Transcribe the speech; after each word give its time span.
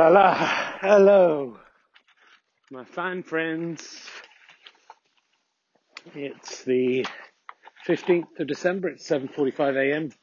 La 0.00 0.08
la, 0.08 0.34
hello, 0.80 1.58
my 2.70 2.82
fine 2.84 3.22
friends. 3.22 4.00
It's 6.14 6.64
the 6.64 7.04
15th 7.86 8.40
of 8.40 8.46
December, 8.46 8.88
it's 8.88 9.06
7.45am. 9.06 10.14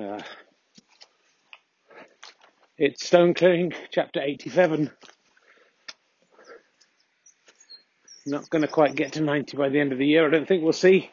Uh, 0.00 0.22
it's 2.78 3.04
Stone 3.04 3.34
Clearing, 3.34 3.72
chapter 3.90 4.20
87. 4.20 4.92
Not 8.26 8.48
going 8.48 8.62
to 8.62 8.68
quite 8.68 8.94
get 8.94 9.14
to 9.14 9.22
90 9.22 9.56
by 9.56 9.70
the 9.70 9.80
end 9.80 9.90
of 9.90 9.98
the 9.98 10.06
year, 10.06 10.24
I 10.24 10.30
don't 10.30 10.46
think, 10.46 10.62
we'll 10.62 10.72
see. 10.72 11.10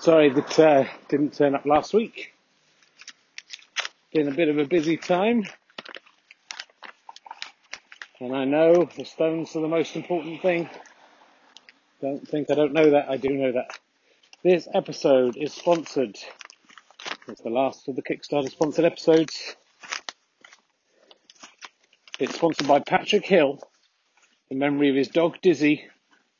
Sorry 0.00 0.28
that 0.28 0.58
uh, 0.58 0.84
didn't 1.08 1.32
turn 1.32 1.54
up 1.54 1.64
last 1.64 1.94
week. 1.94 2.34
Been 4.12 4.28
a 4.28 4.34
bit 4.34 4.50
of 4.50 4.58
a 4.58 4.66
busy 4.66 4.98
time. 4.98 5.44
And 8.18 8.34
I 8.34 8.46
know 8.46 8.88
the 8.96 9.04
stones 9.04 9.54
are 9.56 9.60
the 9.60 9.68
most 9.68 9.94
important 9.94 10.40
thing. 10.40 10.70
Don't 12.00 12.26
think 12.26 12.50
I 12.50 12.54
don't 12.54 12.72
know 12.72 12.90
that, 12.90 13.10
I 13.10 13.18
do 13.18 13.28
know 13.28 13.52
that. 13.52 13.78
This 14.42 14.66
episode 14.72 15.36
is 15.36 15.52
sponsored. 15.52 16.16
It's 17.28 17.42
the 17.42 17.50
last 17.50 17.88
of 17.88 17.96
the 17.96 18.02
Kickstarter 18.02 18.50
sponsored 18.50 18.86
episodes. 18.86 19.56
It's 22.18 22.34
sponsored 22.36 22.66
by 22.66 22.80
Patrick 22.80 23.26
Hill 23.26 23.60
in 24.48 24.58
memory 24.58 24.88
of 24.88 24.96
his 24.96 25.08
dog 25.08 25.36
Dizzy, 25.42 25.84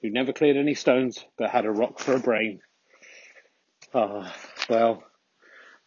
who 0.01 0.09
never 0.09 0.33
cleared 0.33 0.57
any 0.57 0.75
stones 0.75 1.27
but 1.37 1.51
had 1.51 1.67
a 1.67 1.71
rock 1.71 1.99
for 1.99 2.15
a 2.15 2.21
brain. 2.21 2.61
Ah, 3.93 4.35
well, 4.71 5.03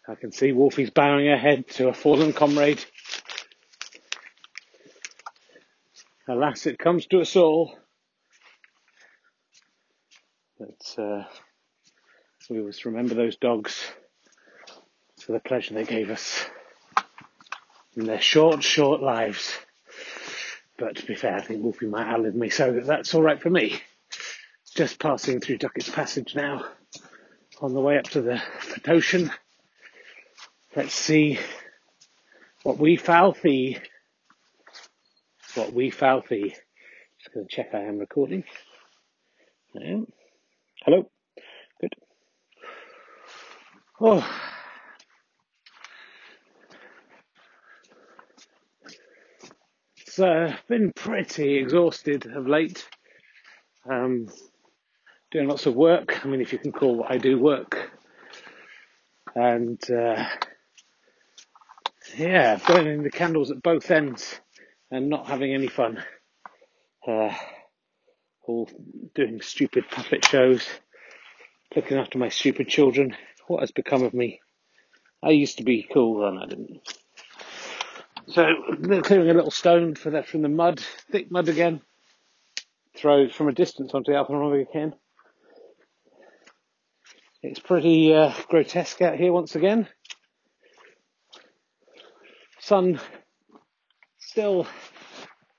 I 0.07 0.13
can 0.13 0.31
see 0.31 0.51
Wolfie's 0.51 0.91
bowing 0.91 1.25
her 1.25 1.37
head 1.37 1.67
to 1.69 1.87
a 1.87 1.93
fallen 1.93 2.33
comrade. 2.33 2.85
Alas, 6.29 6.67
it 6.67 6.77
comes 6.77 7.07
to 7.07 7.21
us 7.21 7.35
all. 7.35 7.75
But 10.59 11.01
uh, 11.03 11.23
we 12.51 12.59
always 12.59 12.85
remember 12.85 13.15
those 13.15 13.37
dogs 13.37 13.83
for 15.19 15.31
the 15.31 15.39
pleasure 15.39 15.73
they 15.73 15.85
gave 15.85 16.11
us 16.11 16.45
in 17.95 18.05
their 18.05 18.21
short, 18.21 18.61
short 18.61 19.01
lives. 19.01 19.57
But 20.77 20.97
to 20.97 21.05
be 21.07 21.15
fair, 21.15 21.35
I 21.35 21.41
think 21.41 21.63
Wolfie 21.63 21.87
might 21.87 22.05
outlive 22.05 22.35
me, 22.35 22.49
so 22.49 22.79
that's 22.79 23.15
all 23.15 23.23
right 23.23 23.41
for 23.41 23.49
me. 23.49 23.81
Just 24.75 24.99
passing 24.99 25.39
through 25.39 25.57
Duckett's 25.57 25.89
Passage 25.89 26.35
now, 26.35 26.63
on 27.59 27.73
the 27.73 27.81
way 27.81 27.97
up 27.97 28.05
to 28.09 28.21
the 28.21 28.39
Ocean. 28.87 29.31
Let's 30.75 30.93
see 30.93 31.39
what 32.61 32.77
we 32.77 32.97
foul 32.97 33.35
thee 33.41 33.79
what 35.59 35.73
we 35.73 35.89
thee. 36.29 36.55
Just 37.19 37.33
going 37.33 37.45
to 37.45 37.53
check 37.53 37.73
I 37.73 37.81
am 37.81 37.97
recording. 37.97 38.45
I 39.75 39.89
am. 39.89 40.07
Hello. 40.85 41.09
Good. 41.81 41.93
Oh. 43.99 44.25
It's 49.97 50.17
uh, 50.17 50.55
been 50.69 50.93
pretty 50.93 51.57
exhausted 51.57 52.25
of 52.25 52.47
late. 52.47 52.87
Um, 53.89 54.27
doing 55.31 55.49
lots 55.49 55.65
of 55.65 55.75
work. 55.75 56.25
I 56.25 56.29
mean, 56.29 56.39
if 56.39 56.53
you 56.53 56.59
can 56.59 56.71
call 56.71 56.95
what 56.95 57.11
I 57.11 57.17
do 57.17 57.37
work. 57.37 57.91
And 59.35 59.79
uh, 59.91 60.23
yeah, 62.17 62.59
burning 62.65 63.03
the 63.03 63.11
candles 63.11 63.51
at 63.51 63.61
both 63.61 63.91
ends 63.91 64.39
and 64.91 65.09
not 65.09 65.27
having 65.27 65.53
any 65.53 65.67
fun. 65.67 66.03
Uh, 67.07 67.33
all 68.47 68.69
doing 69.15 69.41
stupid 69.41 69.85
puppet 69.89 70.25
shows, 70.25 70.67
looking 71.75 71.97
after 71.97 72.17
my 72.17 72.29
stupid 72.29 72.67
children. 72.67 73.15
What 73.47 73.61
has 73.61 73.71
become 73.71 74.03
of 74.03 74.13
me? 74.13 74.41
I 75.23 75.29
used 75.29 75.57
to 75.57 75.63
be 75.63 75.87
cool 75.91 76.27
and 76.27 76.39
I 76.39 76.45
didn't. 76.45 76.79
So 78.27 78.45
clearing 79.03 79.29
a 79.29 79.33
little 79.33 79.51
stone 79.51 79.95
for 79.95 80.11
that 80.11 80.27
from 80.27 80.41
the 80.41 80.49
mud, 80.49 80.79
thick 81.11 81.31
mud 81.31 81.49
again. 81.49 81.81
Throw 82.95 83.29
from 83.29 83.47
a 83.47 83.53
distance 83.53 83.93
onto 83.93 84.11
the 84.11 84.17
Alpenromega 84.17 84.69
again. 84.69 84.93
It's 87.41 87.59
pretty 87.59 88.13
uh, 88.13 88.33
grotesque 88.49 89.01
out 89.01 89.17
here 89.17 89.31
once 89.31 89.55
again. 89.55 89.87
Sun 92.59 92.99
still 94.29 94.67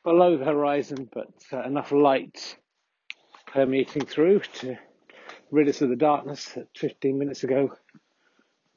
below 0.04 0.36
the 0.36 0.44
horizon, 0.44 1.08
but 1.12 1.32
uh, 1.52 1.62
enough 1.64 1.90
light 1.90 2.56
permeating 3.46 4.06
through 4.06 4.38
to 4.38 4.76
rid 5.50 5.68
us 5.68 5.82
of 5.82 5.88
the 5.88 5.96
darkness 5.96 6.50
that 6.50 6.68
15 6.76 7.18
minutes 7.18 7.42
ago 7.42 7.74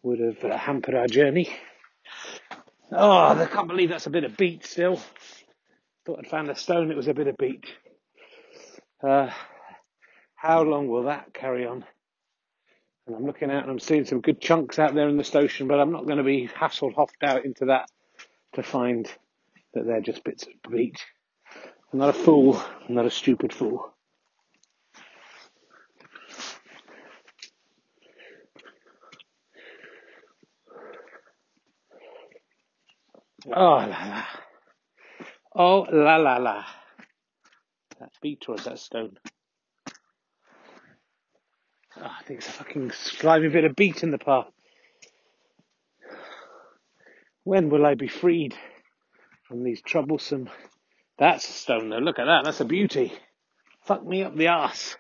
would 0.02 0.20
have 0.20 0.44
uh, 0.44 0.58
hampered 0.58 0.96
our 0.96 1.06
journey. 1.06 1.48
Oh, 2.92 3.40
I 3.40 3.46
can't 3.46 3.68
believe 3.68 3.90
that's 3.90 4.08
a 4.08 4.10
bit 4.10 4.24
of 4.24 4.36
beat 4.36 4.66
still. 4.66 5.00
Thought 6.06 6.20
I'd 6.20 6.28
found 6.28 6.50
a 6.50 6.56
stone, 6.56 6.90
it 6.90 6.98
was 6.98 7.08
a 7.08 7.14
bit 7.14 7.28
of 7.28 7.38
beat. 7.38 7.66
Uh, 9.08 9.30
how 10.34 10.64
long 10.64 10.88
will 10.88 11.04
that 11.04 11.36
carry 11.36 11.68
on? 11.68 11.86
And 13.06 13.16
I'm 13.16 13.28
looking 13.28 13.52
out 13.52 13.62
and 13.62 13.72
I'm 13.72 13.80
seeing 13.80 14.06
some 14.06 14.22
good 14.22 14.42
chunks 14.42 14.80
out 14.80 14.96
there 14.96 15.08
in 15.08 15.18
the 15.18 15.38
ocean, 15.38 15.68
but 15.68 15.80
I'm 15.80 15.92
not 15.92 16.06
going 16.06 16.18
to 16.18 16.24
be 16.24 16.48
hassled 16.48 16.96
hoffed 16.96 17.22
out 17.22 17.46
into 17.46 17.66
that 17.66 17.92
to 18.54 18.64
find 18.64 19.08
that 19.74 19.86
they're 19.86 20.02
just 20.02 20.24
bits 20.24 20.44
of 20.44 20.72
beat. 20.72 21.00
I'm 21.92 22.00
not 22.00 22.10
a 22.10 22.14
fool. 22.14 22.62
I'm 22.88 22.96
not 22.96 23.06
a 23.06 23.12
stupid 23.12 23.54
fool. 23.54 23.94
Oh 33.46 33.52
la 33.52 33.86
la. 33.86 34.24
Oh 35.56 35.88
la 35.92 36.16
la 36.16 36.38
la. 36.38 36.66
That 38.00 38.12
beat 38.22 38.46
is 38.50 38.64
that 38.64 38.80
stone? 38.80 39.18
Oh, 41.98 42.02
I 42.20 42.24
think 42.24 42.40
it's 42.40 42.48
a 42.50 42.54
fucking 42.54 42.92
slimy 42.92 43.50
bit 43.50 43.66
of 43.66 43.76
beat 43.76 44.02
in 44.02 44.12
the 44.12 44.18
path. 44.18 44.48
When 47.44 47.70
will 47.70 47.86
I 47.86 47.96
be 47.96 48.08
freed? 48.08 48.56
These 49.62 49.82
troublesome. 49.82 50.50
That's 51.20 51.48
a 51.48 51.52
stone 51.52 51.90
though. 51.90 52.00
Look 52.00 52.18
at 52.18 52.26
that. 52.26 52.46
That's 52.46 52.62
a 52.62 52.66
beauty. 52.66 53.14
Fuck 53.86 54.06
me 54.06 54.24
up 54.24 54.36
the 54.36 54.48
ass. 54.48 54.96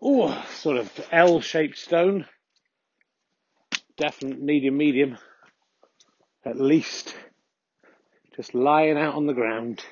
Oh, 0.00 0.44
sort 0.54 0.78
of 0.78 0.90
L-shaped 1.10 1.78
stone. 1.78 2.26
Definite 3.96 4.40
medium, 4.40 4.76
medium. 4.76 5.18
At 6.44 6.58
least. 6.58 7.14
Just 8.36 8.54
lying 8.54 8.96
out 8.96 9.14
on 9.14 9.26
the 9.26 9.34
ground 9.34 9.84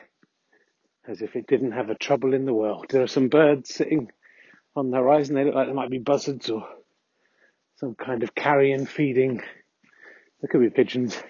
as 1.06 1.23
if 1.23 1.37
it 1.37 1.46
didn't 1.46 1.73
have 1.73 1.91
a 1.91 1.94
trouble 1.94 2.35
in 2.35 2.46
the 2.46 2.55
world. 2.55 2.87
There 2.88 3.03
are 3.03 3.08
some 3.08 3.29
birds 3.29 3.75
sitting 3.75 4.11
on 4.75 4.91
the 4.91 4.96
horizon. 4.96 5.35
They 5.35 5.44
look 5.44 5.55
like 5.55 5.67
they 5.67 5.75
might 5.75 5.91
be 5.91 5.99
buzzards 5.99 6.49
or 6.49 6.67
some 7.76 7.94
kind 7.94 8.23
of 8.23 8.35
carrion 8.35 8.87
feeding. 8.87 9.43
There 10.41 10.49
could 10.50 10.61
be 10.61 10.70
pigeons 10.70 11.20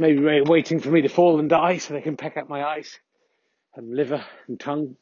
maybe 0.00 0.40
waiting 0.40 0.80
for 0.80 0.90
me 0.90 1.02
to 1.02 1.08
fall 1.08 1.38
and 1.38 1.48
die 1.48 1.76
so 1.76 1.92
they 1.92 2.00
can 2.00 2.16
peck 2.16 2.36
at 2.36 2.48
my 2.48 2.64
eyes 2.64 2.98
and 3.76 3.94
liver 3.94 4.24
and 4.48 4.58
tongue. 4.58 4.96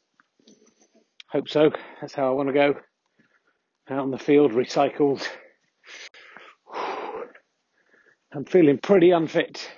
Hope 1.31 1.49
so. 1.49 1.71
That's 2.01 2.15
how 2.15 2.27
I 2.27 2.31
want 2.33 2.49
to 2.49 2.53
go. 2.53 2.75
Out 3.89 4.05
in 4.05 4.11
the 4.11 4.19
field, 4.19 4.53
recycled. 4.53 5.27
I'm 8.35 8.45
feeling 8.45 8.79
pretty 8.79 9.13
unfit. 9.13 9.71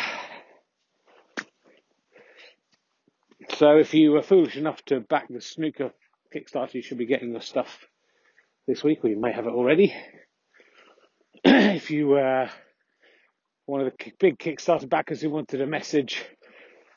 So 3.56 3.76
if 3.76 3.92
you 3.92 4.12
were 4.12 4.22
foolish 4.22 4.56
enough 4.56 4.82
to 4.86 5.00
back 5.00 5.26
the 5.28 5.42
snooker 5.42 5.90
Kickstarter, 6.34 6.72
you 6.72 6.80
should 6.80 6.96
be 6.96 7.04
getting 7.04 7.34
the 7.34 7.42
stuff 7.42 7.84
this 8.66 8.82
week, 8.82 9.04
or 9.04 9.08
you 9.08 9.20
may 9.20 9.32
have 9.32 9.46
it 9.46 9.50
already. 9.52 9.94
if 11.44 11.90
you 11.90 12.06
were 12.06 12.48
one 13.70 13.80
of 13.80 13.92
the 13.92 14.12
big 14.18 14.36
Kickstarter 14.36 14.88
backers 14.88 15.20
who 15.20 15.30
wanted 15.30 15.60
a 15.60 15.66
message 15.66 16.24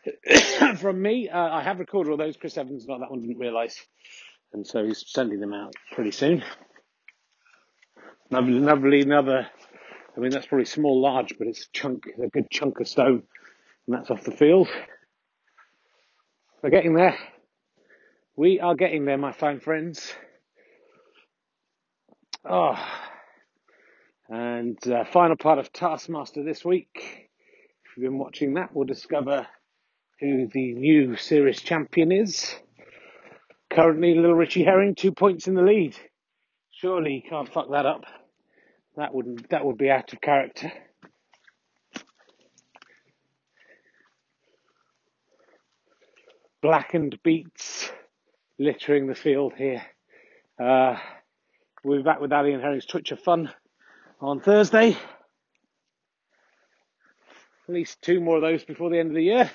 from 0.78 1.02
me, 1.02 1.30
uh, 1.30 1.38
I 1.38 1.62
have 1.62 1.78
recorded 1.80 2.10
all 2.10 2.18
those. 2.18 2.36
Chris 2.36 2.58
Evans, 2.58 2.88
not 2.88 3.00
that 3.00 3.12
one, 3.12 3.22
didn't 3.22 3.38
realise, 3.38 3.80
and 4.54 4.66
so 4.66 4.84
he's 4.84 5.04
sending 5.08 5.40
them 5.40 5.54
out 5.54 5.76
pretty 5.92 6.10
soon. 6.10 6.44
Lovely, 8.32 8.60
lovely, 8.60 9.02
another. 9.02 9.48
I 10.18 10.20
mean, 10.20 10.32
that's 10.32 10.48
probably 10.48 10.66
small, 10.66 11.00
large, 11.00 11.38
but 11.38 11.48
it's 11.48 11.68
a 11.68 11.72
chunk, 11.74 12.06
a 12.22 12.28
good 12.28 12.50
chunk 12.50 12.80
of 12.80 12.88
stone, 12.88 13.22
and 13.88 13.96
that's 13.96 14.10
off 14.10 14.24
the 14.24 14.32
field. 14.32 14.68
We're 16.64 16.72
getting 16.72 16.96
there. 16.96 17.18
We 18.36 18.60
are 18.60 18.76
getting 18.76 19.06
there, 19.06 19.18
my 19.20 19.32
fine 19.32 19.60
friends. 19.60 20.12
Oh, 22.44 22.76
and 24.30 24.78
uh, 24.88 25.04
final 25.06 25.36
part 25.36 25.60
of 25.60 25.72
Taskmaster 25.74 26.44
this 26.44 26.64
week. 26.64 27.30
If 27.86 27.98
you've 27.98 28.10
been 28.10 28.18
watching 28.18 28.56
that, 28.56 28.74
we'll 28.74 28.86
discover 28.86 29.48
who 30.20 30.48
the 30.48 30.74
new 30.74 31.18
series 31.18 31.62
champion 31.62 32.12
is. 32.12 32.56
Currently, 33.70 34.16
little 34.16 34.36
Richie 34.36 34.64
Herring, 34.64 34.96
two 34.96 35.12
points 35.12 35.48
in 35.48 35.56
the 35.56 35.62
lead. 35.62 35.98
Surely 36.72 37.16
you 37.16 37.30
can't 37.30 37.52
fuck 37.52 37.70
that 37.72 37.86
up. 37.86 38.06
That 38.96 39.14
would 39.14 39.48
that 39.50 39.66
would 39.66 39.78
be 39.78 39.90
out 39.90 40.14
of 40.14 40.22
character. 40.22 40.72
Blackened 46.62 47.20
beets 47.24 47.92
littering 48.60 49.08
the 49.08 49.16
field 49.16 49.54
here. 49.58 49.84
Uh, 50.62 50.96
we'll 51.84 51.98
be 51.98 52.04
back 52.04 52.22
with 52.22 52.32
Ali 52.32 52.54
and 52.54 52.62
Herring's 52.62 52.86
Twitch 52.86 53.12
of 53.12 53.20
Fun 53.20 53.52
on 54.24 54.40
Thursday. 54.40 54.98
At 57.68 57.74
least 57.74 58.02
two 58.02 58.20
more 58.20 58.38
of 58.38 58.42
those 58.42 58.64
before 58.64 58.90
the 58.90 59.00
end 59.00 59.10
of 59.10 59.16
the 59.16 59.24
year. 59.24 59.52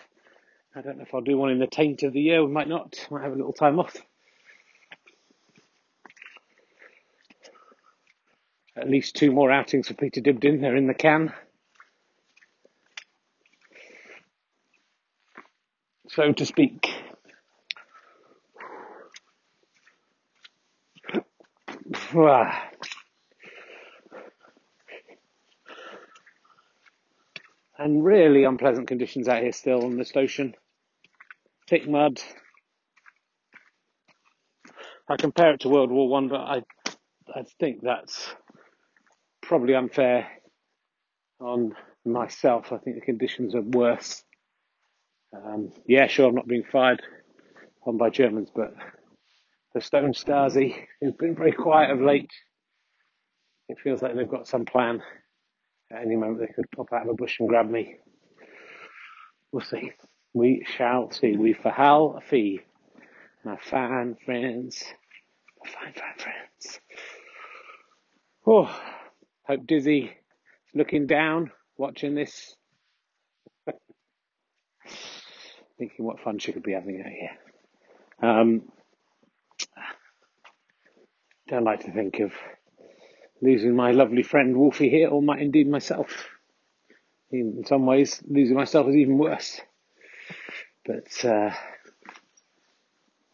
I 0.75 0.83
don't 0.83 0.99
know 0.99 1.05
if 1.05 1.15
I'll 1.15 1.21
do 1.21 1.39
one 1.39 1.51
in 1.51 1.59
the 1.59 1.67
taint 1.67 2.03
of 2.03 2.13
the 2.13 2.21
year. 2.21 2.45
We 2.45 2.53
might 2.53 2.69
not. 2.69 3.07
Might 3.11 3.23
have 3.23 3.33
a 3.33 3.37
little 3.37 3.53
time 3.53 3.79
off. 3.79 3.97
At 8.77 8.89
least 8.89 9.17
two 9.17 9.33
more 9.33 9.51
outings 9.51 9.89
for 9.89 9.95
Peter 9.95 10.21
Dibdin. 10.21 10.61
They're 10.61 10.77
in 10.77 10.87
the 10.87 10.95
can. 10.95 11.33
So 16.09 16.33
to 16.33 16.47
speak. 16.47 16.93
and 27.79 28.05
really 28.05 28.45
unpleasant 28.45 28.89
conditions 28.89 29.29
out 29.29 29.43
here 29.43 29.53
still 29.53 29.85
on 29.85 29.97
this 29.97 30.13
ocean. 30.17 30.55
Thick 31.69 31.89
mud. 31.89 32.21
I 35.09 35.17
compare 35.17 35.55
it 35.55 35.61
to 35.61 35.69
World 35.69 35.91
War 35.91 36.09
One, 36.09 36.29
but 36.29 36.41
I 36.41 36.63
I 37.35 37.45
think 37.61 37.81
that's 37.83 38.29
probably 39.43 39.75
unfair 39.75 40.27
on 41.41 41.75
myself. 42.05 42.73
I 42.73 42.79
think 42.79 42.97
the 42.97 43.03
conditions 43.03 43.55
are 43.55 43.63
worse. 43.63 44.23
Um, 45.35 45.73
yeah, 45.87 46.07
sure, 46.07 46.29
I'm 46.29 46.35
not 46.35 46.49
being 46.49 46.65
fired 46.65 47.03
on 47.87 47.97
by 47.97 48.11
Germans, 48.11 48.51
but 48.55 48.75
the 49.75 49.81
Stone 49.81 50.15
Stasi, 50.15 50.75
who's 51.01 51.15
been 51.15 51.37
very 51.37 51.53
quiet 51.53 51.91
of 51.91 52.01
late, 52.01 52.31
it 53.69 53.79
feels 53.83 54.03
like 54.03 54.15
they've 54.15 54.29
got 54.29 54.49
some 54.49 54.65
plan 54.65 55.03
at 55.91 56.03
any 56.03 56.17
moment, 56.17 56.41
they 56.41 56.53
could 56.53 56.71
pop 56.71 56.93
out 56.93 57.03
of 57.03 57.09
a 57.09 57.15
bush 57.15 57.41
and 57.41 57.49
grab 57.49 57.69
me. 57.71 57.97
We'll 59.53 59.65
see. 59.65 59.93
We 60.35 60.65
shall 60.77 61.11
see. 61.11 61.37
We 61.37 61.55
verhaal 61.55 62.23
fee. 62.23 62.61
My 63.45 63.57
fine 63.57 64.17
friends. 64.25 64.85
My 65.63 65.71
fine, 65.71 65.93
fine 65.95 66.19
friends. 66.19 66.81
Oh, 68.47 68.81
hope 69.45 69.67
Dizzy 69.67 70.13
looking 70.75 71.07
down, 71.07 71.51
watching 71.77 72.15
this. 72.15 72.55
Thinking 75.79 76.05
what 76.05 76.21
fun 76.21 76.39
she 76.39 76.53
could 76.53 76.63
be 76.63 76.73
having 76.73 77.01
out 77.01 77.07
here. 77.11 77.31
Um, 78.31 78.63
don't 81.49 81.65
like 81.65 81.81
to 81.85 81.93
think 81.93 82.21
of 82.21 82.33
losing 83.41 83.75
my 83.75 83.93
lovely 83.93 84.23
friend 84.23 84.57
Wolfie 84.57 84.91
here, 84.91 85.09
or 85.09 85.23
might 85.23 85.41
indeed 85.41 85.69
myself. 85.69 86.29
In 87.31 87.65
some 87.67 87.87
ways, 87.87 88.23
losing 88.27 88.57
myself 88.57 88.89
is 88.89 88.97
even 88.97 89.19
worse. 89.19 89.61
But 90.87 91.25
uh, 91.25 91.51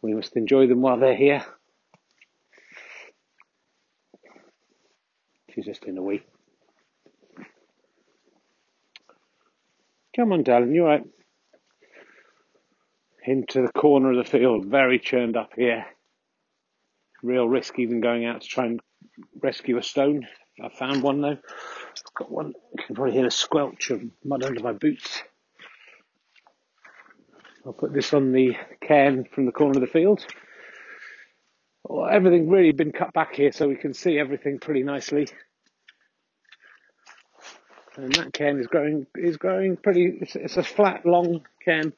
we 0.01 0.13
must 0.13 0.35
enjoy 0.35 0.67
them 0.67 0.81
while 0.81 0.99
they're 0.99 1.15
here. 1.15 1.45
She's 5.53 5.65
just 5.65 5.85
in 5.85 5.97
a 5.97 6.01
wee. 6.01 6.21
Come 10.15 10.33
on, 10.33 10.43
darling, 10.43 10.73
you 10.73 10.83
alright? 10.83 11.03
Into 13.25 13.61
the 13.61 13.71
corner 13.71 14.11
of 14.11 14.17
the 14.17 14.29
field, 14.29 14.65
very 14.65 14.99
churned 14.99 15.35
up 15.35 15.53
here. 15.55 15.85
Real 17.23 17.47
risk 17.47 17.79
even 17.79 18.01
going 18.01 18.25
out 18.25 18.41
to 18.41 18.47
try 18.47 18.65
and 18.65 18.79
rescue 19.41 19.77
a 19.77 19.83
stone. 19.83 20.27
I 20.63 20.69
found 20.69 21.03
one 21.03 21.21
though. 21.21 21.37
Got 22.17 22.31
one. 22.31 22.53
You 22.77 22.83
can 22.85 22.95
probably 22.95 23.13
hear 23.13 23.27
a 23.27 23.31
squelch 23.31 23.89
of 23.91 24.01
mud 24.23 24.43
under 24.43 24.61
my 24.61 24.71
boots. 24.71 25.21
I'll 27.65 27.73
put 27.73 27.93
this 27.93 28.13
on 28.13 28.31
the 28.31 28.55
cairn 28.81 29.25
from 29.33 29.45
the 29.45 29.51
corner 29.51 29.77
of 29.77 29.81
the 29.81 29.91
field. 29.91 30.25
Well, 31.83 32.07
everything 32.09 32.49
really 32.49 32.71
been 32.71 32.91
cut 32.91 33.13
back 33.13 33.35
here 33.35 33.51
so 33.51 33.67
we 33.67 33.75
can 33.75 33.93
see 33.93 34.17
everything 34.17 34.59
pretty 34.59 34.83
nicely. 34.83 35.27
And 37.97 38.13
that 38.15 38.33
cairn 38.33 38.59
is 38.59 38.67
growing 38.67 39.07
is 39.15 39.37
growing 39.37 39.77
pretty. 39.77 40.17
It's, 40.21 40.35
it's 40.35 40.57
a 40.57 40.63
flat, 40.63 41.05
long 41.05 41.45
cairn, 41.63 41.93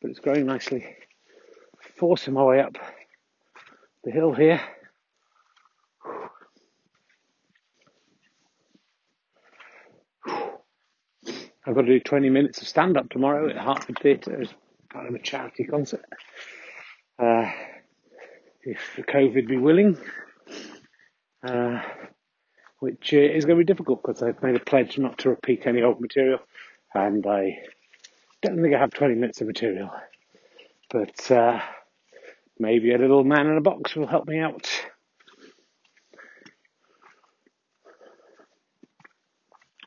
but 0.00 0.10
it's 0.10 0.20
growing 0.20 0.46
nicely. 0.46 0.96
Forcing 1.96 2.34
my 2.34 2.44
way 2.44 2.60
up 2.60 2.76
the 4.04 4.10
hill 4.10 4.32
here. 4.32 4.60
I've 11.68 11.74
got 11.74 11.82
to 11.82 11.86
do 11.88 12.00
20 12.00 12.30
minutes 12.30 12.62
of 12.62 12.68
stand 12.68 12.96
up 12.96 13.10
tomorrow 13.10 13.50
at 13.50 13.58
Hertford 13.58 13.98
Theatre 14.00 14.40
as 14.40 14.48
part 14.90 15.06
of 15.06 15.14
a 15.14 15.18
charity 15.18 15.64
concert. 15.64 16.02
Uh, 17.18 17.50
if 18.62 18.80
the 18.96 19.02
COVID 19.02 19.46
be 19.46 19.58
willing, 19.58 19.98
uh, 21.46 21.82
which 22.78 23.12
uh, 23.12 23.18
is 23.18 23.44
going 23.44 23.58
to 23.58 23.64
be 23.64 23.70
difficult 23.70 24.00
because 24.02 24.22
I've 24.22 24.42
made 24.42 24.56
a 24.56 24.60
pledge 24.60 24.96
not 24.96 25.18
to 25.18 25.28
repeat 25.28 25.66
any 25.66 25.82
old 25.82 26.00
material 26.00 26.38
and 26.94 27.26
I 27.26 27.58
don't 28.40 28.62
think 28.62 28.74
I 28.74 28.78
have 28.78 28.92
20 28.92 29.16
minutes 29.16 29.42
of 29.42 29.46
material. 29.46 29.90
But 30.90 31.30
uh, 31.30 31.60
maybe 32.58 32.94
a 32.94 32.98
little 32.98 33.24
man 33.24 33.46
in 33.46 33.58
a 33.58 33.60
box 33.60 33.94
will 33.94 34.06
help 34.06 34.26
me 34.26 34.38
out. 34.38 34.70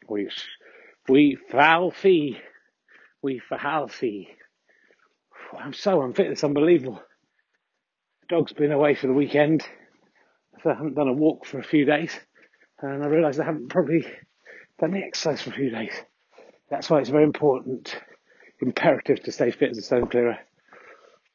We 0.08 0.30
we 1.08 1.38
Valfi. 1.51 2.38
We 3.22 3.41
Valfi. 3.50 4.27
I'm 5.58 5.74
so 5.74 6.01
unfit, 6.01 6.27
it's 6.27 6.43
unbelievable. 6.43 7.01
The 8.22 8.36
dog's 8.36 8.53
been 8.53 8.72
away 8.72 8.96
for 8.96 9.08
the 9.08 9.13
weekend, 9.13 9.63
so 10.63 10.70
I 10.70 10.74
haven't 10.74 10.96
done 10.96 11.10
a 11.10 11.13
walk 11.13 11.46
for 11.46 11.60
a 11.60 11.63
few 11.63 11.86
days, 11.86 12.17
and 12.79 13.03
I 13.03 13.08
realise 13.08 13.38
I 13.39 13.46
haven't 13.46 13.70
probably 13.70 14.05
done 14.79 14.91
the 14.91 15.03
exercise 15.03 15.41
for 15.41 15.50
a 15.50 15.53
few 15.53 15.70
days. 15.70 15.91
That's 16.70 16.89
why 16.89 17.00
it's 17.00 17.10
very 17.10 17.25
important, 17.25 18.00
imperative 18.62 19.22
to 19.24 19.31
stay 19.31 19.51
fit 19.51 19.72
as 19.72 19.77
a 19.77 19.81
stone 19.81 20.08
clearer. 20.08 20.38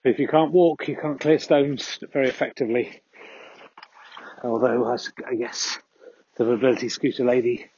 If 0.02 0.18
you 0.18 0.28
can't 0.28 0.52
walk, 0.52 0.88
you 0.88 0.96
can't 0.96 1.20
clear 1.20 1.38
stones 1.38 1.98
very 2.12 2.28
effectively. 2.28 3.02
Although, 4.42 4.96
I 5.26 5.34
guess, 5.34 5.78
the 6.36 6.44
mobility 6.44 6.88
scooter 6.88 7.24
lady 7.24 7.68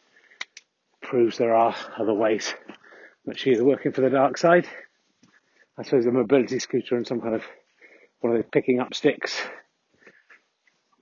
proves 1.08 1.38
there 1.38 1.54
are 1.54 1.74
other 1.98 2.12
ways. 2.12 2.54
But 3.24 3.38
she's 3.38 3.60
working 3.60 3.92
for 3.92 4.02
the 4.02 4.10
dark 4.10 4.36
side. 4.36 4.68
I 5.78 5.82
suppose 5.82 6.06
a 6.06 6.12
mobility 6.12 6.58
scooter 6.58 6.96
and 6.96 7.06
some 7.06 7.20
kind 7.20 7.34
of 7.34 7.44
one 8.20 8.34
of 8.34 8.38
those 8.38 8.50
picking 8.52 8.78
up 8.80 8.94
sticks. 8.94 9.40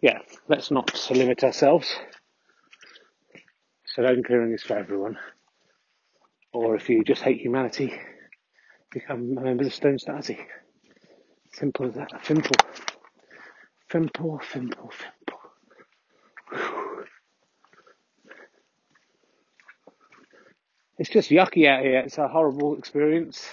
Yeah, 0.01 0.19
let's 0.49 0.71
not 0.71 1.11
limit 1.11 1.43
ourselves. 1.43 1.93
Stone 3.87 4.23
clearing 4.25 4.53
is 4.53 4.63
for 4.63 4.79
everyone. 4.79 5.19
Or 6.53 6.77
if 6.77 6.89
you 6.89 7.03
just 7.03 7.23
hate 7.23 7.41
humanity, 7.41 7.93
become 8.93 9.37
a 9.37 9.41
member 9.41 9.65
of 9.65 9.71
the 9.71 9.71
Stone 9.71 9.99
Stasi. 9.99 10.39
Simple 11.53 11.87
as 11.87 11.95
that. 11.95 12.11
Simple, 12.25 12.57
simple, 13.91 14.41
simple. 14.53 14.91
It's 21.07 21.13
just 21.13 21.31
yucky 21.31 21.69
out 21.69 21.85
here. 21.85 22.01
It's 22.01 22.19
a 22.19 22.27
horrible 22.27 22.77
experience. 22.77 23.47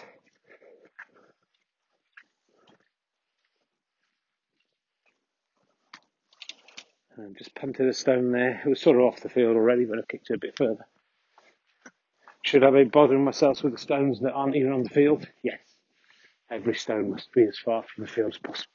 And 7.16 7.38
just 7.38 7.54
punted 7.54 7.88
a 7.88 7.94
stone 7.94 8.32
there. 8.32 8.60
It 8.66 8.68
was 8.68 8.82
sort 8.82 8.98
of 8.98 9.04
off 9.04 9.20
the 9.20 9.30
field 9.30 9.56
already, 9.56 9.86
but 9.86 10.00
I 10.00 10.02
kicked 10.10 10.32
it 10.32 10.34
a 10.34 10.40
bit 10.40 10.58
further. 10.58 10.84
Should 12.42 12.64
I 12.64 12.72
be 12.72 12.86
bothering 12.86 13.24
myself 13.24 13.62
with 13.62 13.74
the 13.74 13.80
stones 13.80 14.22
that 14.22 14.34
aren't 14.34 14.56
even 14.56 14.72
on 14.72 14.82
the 14.82 14.90
field? 14.90 15.28
Yes. 15.44 15.60
Every 16.50 16.74
stone 16.74 17.12
must 17.12 17.32
be 17.34 17.44
as 17.44 17.60
far 17.60 17.84
from 17.84 18.06
the 18.06 18.10
field 18.10 18.34
as 18.34 18.40
possible 18.40 18.72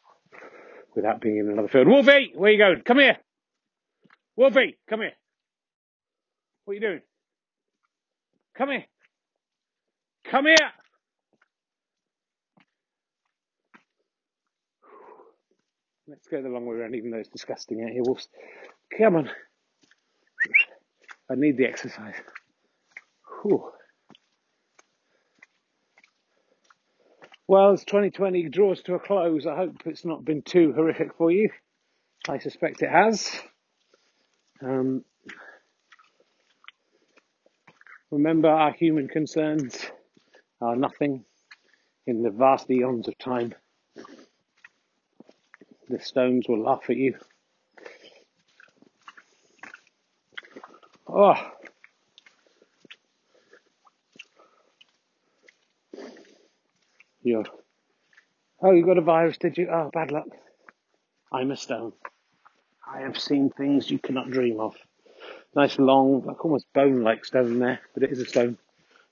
without 0.95 1.21
being 1.21 1.39
in 1.39 1.51
another 1.51 1.67
field. 1.67 1.89
Wolfie, 1.89 2.31
where 2.37 2.53
you 2.53 2.59
going? 2.59 2.83
Come 2.83 3.01
here. 3.01 3.17
Wolfie, 4.37 4.79
come 4.89 5.01
here. 5.01 5.15
What 6.65 6.71
are 6.71 6.75
you 6.75 6.81
doing? 6.81 7.01
Come 8.59 8.71
here. 8.71 8.85
Come 10.29 10.47
here. 10.47 10.57
Let's 16.09 16.27
go 16.27 16.43
the 16.43 16.49
long 16.49 16.67
way 16.67 16.75
around, 16.75 16.97
even 16.97 17.13
though 17.13 17.19
it's 17.19 17.29
disgusting 17.29 17.85
out 17.85 17.91
here, 17.91 18.03
wolves. 18.05 18.29
Come 18.99 19.15
on. 19.15 19.31
I 21.31 21.35
need 21.37 21.57
the 21.57 21.67
exercise. 21.67 22.17
Whew. 23.43 23.71
Well, 27.47 27.73
as 27.75 27.85
2020 27.85 28.49
draws 28.49 28.83
to 28.83 28.95
a 28.95 28.99
close, 28.99 29.47
I 29.47 29.55
hope 29.55 29.77
it's 29.87 30.05
not 30.05 30.25
been 30.25 30.43
too 30.43 30.73
horrific 30.75 31.15
for 31.17 31.31
you. 31.31 31.51
I 32.29 32.39
suspect 32.39 32.83
it 32.83 32.91
has. 32.91 33.31
Um, 34.61 35.05
remember, 38.11 38.49
our 38.49 38.73
human 38.73 39.09
concerns 39.09 39.87
are 40.61 40.77
nothing 40.77 41.25
in 42.07 42.23
the 42.23 42.31
vast 42.31 42.71
eons 42.71 43.09
of 43.09 43.19
time. 43.19 43.55
The 45.89 46.01
stones 46.01 46.47
will 46.49 46.63
laugh 46.63 46.91
at 46.91 46.97
you. 46.97 47.15
Oh, 51.07 51.35
You're, 57.29 57.45
oh, 58.63 58.71
you 58.71 58.87
got 58.87 58.97
a 58.97 59.03
virus, 59.03 59.37
did 59.37 59.59
you? 59.59 59.69
Oh, 59.71 59.91
bad 59.93 60.11
luck. 60.11 60.29
I'm 61.31 61.51
a 61.51 61.57
stone. 61.59 61.93
I 62.91 63.01
have 63.01 63.19
seen 63.19 63.51
things 63.51 63.91
you 63.91 63.99
cannot 63.99 64.31
dream 64.31 64.61
of. 64.61 64.77
Nice 65.55 65.79
long, 65.79 66.23
like 66.25 66.45
almost 66.45 66.67
bone-like 66.75 67.25
stone 67.25 67.59
there, 67.59 67.81
but 67.95 68.03
it 68.03 68.13
is 68.13 68.21
a 68.21 68.27
stone. 68.27 68.59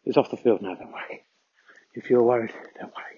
It's 0.05 0.17
off 0.17 0.31
the 0.31 0.37
field 0.37 0.63
now, 0.63 0.75
don't 0.75 0.93
worry. 0.93 1.25
If 1.95 2.11
you're 2.11 2.23
worried, 2.23 2.53
don't 2.79 2.93
worry. 2.95 3.17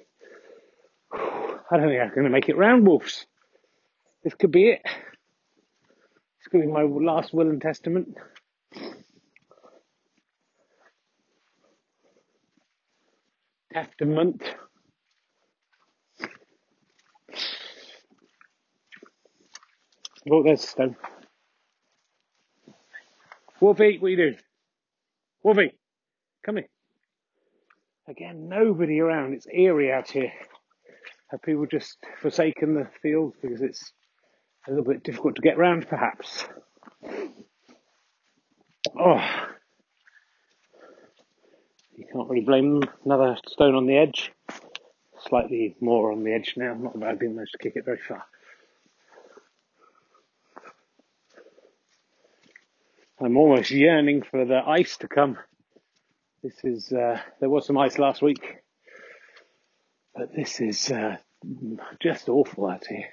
I 1.71 1.77
don't 1.77 1.89
think 1.89 2.01
I'm 2.01 2.11
going 2.11 2.25
to 2.25 2.31
make 2.31 2.49
it 2.49 2.57
round, 2.57 2.87
Wolves. 2.87 3.27
This 4.25 4.35
could 4.35 4.53
be 4.53 4.71
it. 4.71 4.81
This 4.85 6.49
could 6.51 6.63
be 6.63 6.67
my 6.67 6.83
last 6.83 7.35
will 7.35 7.49
and 7.49 7.61
testament. 7.61 8.17
Testament. 13.73 14.43
Oh, 20.31 20.43
there's 20.43 20.65
a 20.65 20.67
stone. 20.67 20.97
Wolfie, 23.61 23.99
what 23.99 24.07
are 24.07 24.11
you 24.11 24.17
doing? 24.17 24.37
Wolfie, 25.43 25.75
come 26.45 26.57
here. 26.57 26.69
Again, 28.07 28.49
nobody 28.49 29.01
around. 29.01 29.35
It's 29.35 29.47
eerie 29.53 29.93
out 29.93 30.11
here. 30.11 30.33
Have 31.31 31.43
people 31.43 31.67
just 31.67 31.99
forsaken 32.23 32.75
the 32.75 32.89
field 33.03 33.35
because 33.43 33.61
it's 33.61 33.93
a 34.67 34.71
little 34.71 34.85
bit 34.85 35.03
difficult 35.03 35.35
to 35.37 35.43
get 35.43 35.59
round, 35.59 35.89
perhaps? 35.89 36.47
Oh, 38.99 39.21
you 41.97 42.07
can't 42.11 42.29
really 42.31 42.45
blame 42.45 42.81
them. 42.81 42.91
Another 43.05 43.37
stone 43.47 43.75
on 43.75 43.87
the 43.87 43.97
edge. 43.97 44.33
Slightly 45.27 45.75
more 45.81 46.13
on 46.13 46.23
the 46.23 46.33
edge 46.33 46.55
now. 46.57 46.75
Not 46.75 46.99
that 46.99 47.09
I 47.09 47.13
didn't 47.13 47.35
manage 47.35 47.53
to 47.53 47.59
kick 47.59 47.75
it 47.75 47.85
very 47.85 47.99
far. 47.99 48.25
I'm 53.21 53.37
almost 53.37 53.73
yearning 53.73 54.23
for 54.23 54.45
the 54.45 54.61
ice 54.65 54.97
to 54.99 55.09
come. 55.09 55.39
This 56.41 56.55
is, 56.63 56.93
uh, 56.93 57.21
there 57.41 57.51
was 57.51 57.67
some 57.67 57.77
ice 57.77 57.99
last 57.99 58.23
week, 58.23 58.59
but 60.15 60.33
this 60.37 60.61
is 60.61 60.89
uh, 60.93 61.17
just 62.01 62.29
awful 62.29 62.69
out 62.69 62.87
here. 62.87 63.09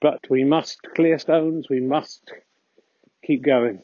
But 0.00 0.20
we 0.30 0.44
must 0.44 0.80
clear 0.94 1.18
stones, 1.18 1.68
we 1.68 1.80
must 1.80 2.32
keep 3.22 3.44
going. 3.44 3.82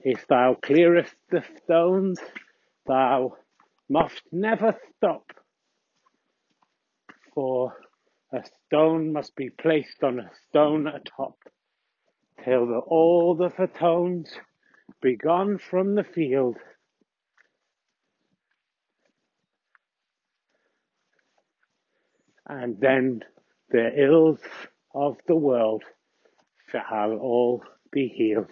If 0.00 0.26
thou 0.26 0.56
clearest 0.60 1.14
the 1.30 1.44
stones, 1.62 2.18
thou 2.84 3.36
must 3.88 4.22
never 4.32 4.76
stop 4.96 5.35
for 7.36 7.74
a 8.32 8.42
stone 8.66 9.12
must 9.12 9.36
be 9.36 9.50
placed 9.50 10.02
on 10.02 10.18
a 10.18 10.30
stone 10.48 10.86
atop, 10.86 11.36
till 12.42 12.66
the, 12.66 12.78
all 12.78 13.36
the 13.36 13.50
fatones 13.50 14.28
be 15.02 15.16
gone 15.16 15.58
from 15.58 15.94
the 15.94 16.02
field. 16.02 16.56
And 22.48 22.80
then 22.80 23.20
the 23.70 23.90
ills 24.02 24.40
of 24.94 25.16
the 25.28 25.36
world 25.36 25.84
shall 26.70 27.12
all 27.12 27.62
be 27.92 28.08
healed. 28.08 28.48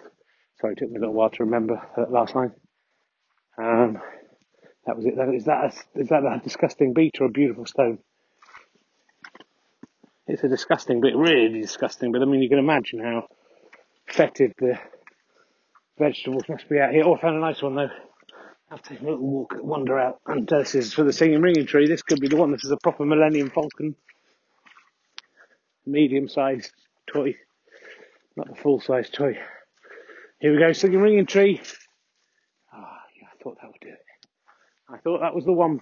Sorry, 0.61 0.73
it 0.73 0.79
took 0.79 0.91
me 0.91 0.97
a 0.97 0.99
little 0.99 1.15
while 1.15 1.31
to 1.31 1.43
remember 1.43 1.81
that 1.97 2.11
last 2.11 2.35
line. 2.35 2.51
Um, 3.57 3.97
that 4.85 4.95
was 4.95 5.05
it. 5.05 5.15
Is 5.35 5.45
that 5.45 5.63
a, 5.63 5.99
is 5.99 6.09
that 6.09 6.23
a 6.23 6.39
disgusting 6.43 6.93
beach 6.93 7.15
or 7.19 7.25
a 7.25 7.31
beautiful 7.31 7.65
stone? 7.65 7.99
It's 10.27 10.43
a 10.43 10.47
disgusting 10.47 11.01
bit, 11.01 11.15
really 11.15 11.61
disgusting. 11.61 12.11
But 12.11 12.21
I 12.21 12.25
mean, 12.25 12.41
you 12.41 12.49
can 12.49 12.59
imagine 12.59 12.99
how 12.99 13.27
fetid 14.07 14.53
the 14.59 14.79
vegetables 15.97 16.43
must 16.49 16.67
be 16.69 16.79
out 16.79 16.91
here. 16.91 17.03
Oh, 17.05 17.15
I 17.15 17.21
found 17.21 17.37
a 17.37 17.39
nice 17.39 17.61
one 17.61 17.75
though. 17.75 17.89
I'll 18.71 18.77
take 18.79 19.01
a 19.01 19.03
little 19.03 19.19
walk, 19.19 19.53
wander 19.61 19.99
out. 19.99 20.19
And 20.25 20.51
uh, 20.51 20.59
this 20.59 20.75
is 20.75 20.93
for 20.93 21.03
the 21.03 21.13
singing 21.13 21.41
ringing 21.41 21.67
tree. 21.67 21.87
This 21.87 22.01
could 22.01 22.19
be 22.19 22.27
the 22.27 22.35
one. 22.35 22.51
This 22.51 22.65
is 22.65 22.71
a 22.71 22.77
proper 22.77 23.05
Millennium 23.05 23.51
Falcon, 23.51 23.95
medium 25.85 26.27
sized 26.27 26.71
toy, 27.11 27.35
not 28.35 28.49
the 28.49 28.55
full 28.55 28.79
sized 28.81 29.13
toy. 29.13 29.37
Here 30.39 30.51
we 30.51 30.59
go, 30.59 30.73
singing 30.73 30.99
ringing 30.99 31.27
tree. 31.27 31.61
Ah, 32.73 32.77
oh, 32.77 32.97
yeah, 33.19 33.27
I 33.27 33.43
thought 33.43 33.57
that 33.61 33.67
would 33.67 33.81
do 33.81 33.89
it. 33.89 33.99
I 34.89 34.97
thought 34.97 35.21
that 35.21 35.35
was 35.35 35.45
the 35.45 35.53
one. 35.53 35.81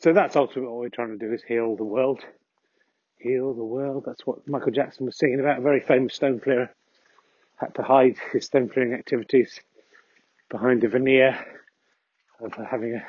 So 0.00 0.14
that's 0.14 0.34
ultimately 0.34 0.72
what 0.72 0.80
we're 0.80 0.88
trying 0.88 1.18
to 1.18 1.26
do 1.26 1.32
is 1.32 1.42
heal 1.42 1.76
the 1.76 1.84
world. 1.84 2.20
Heal 3.18 3.52
the 3.52 3.64
world. 3.64 4.04
That's 4.06 4.26
what 4.26 4.48
Michael 4.48 4.72
Jackson 4.72 5.04
was 5.04 5.18
singing 5.18 5.40
about. 5.40 5.58
A 5.58 5.62
very 5.62 5.80
famous 5.80 6.14
stone 6.14 6.40
clearer 6.40 6.70
had 7.56 7.74
to 7.74 7.82
hide 7.82 8.16
his 8.32 8.46
stone 8.46 8.70
clearing 8.70 8.94
activities 8.94 9.60
behind 10.48 10.82
a 10.84 10.88
veneer 10.88 11.38
of 12.40 12.54
having 12.54 12.94
a 12.94 13.04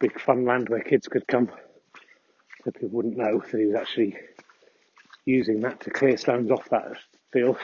big 0.00 0.18
fun 0.18 0.46
land 0.46 0.70
where 0.70 0.80
kids 0.80 1.06
could 1.06 1.26
come. 1.26 1.50
So 2.64 2.70
people 2.70 2.88
wouldn't 2.88 3.18
know 3.18 3.38
that 3.40 3.58
he 3.58 3.66
was 3.66 3.76
actually 3.76 4.16
using 5.26 5.60
that 5.60 5.80
to 5.80 5.90
clear 5.90 6.16
stones 6.16 6.50
off 6.50 6.70
that 6.70 6.92
field. 7.30 7.58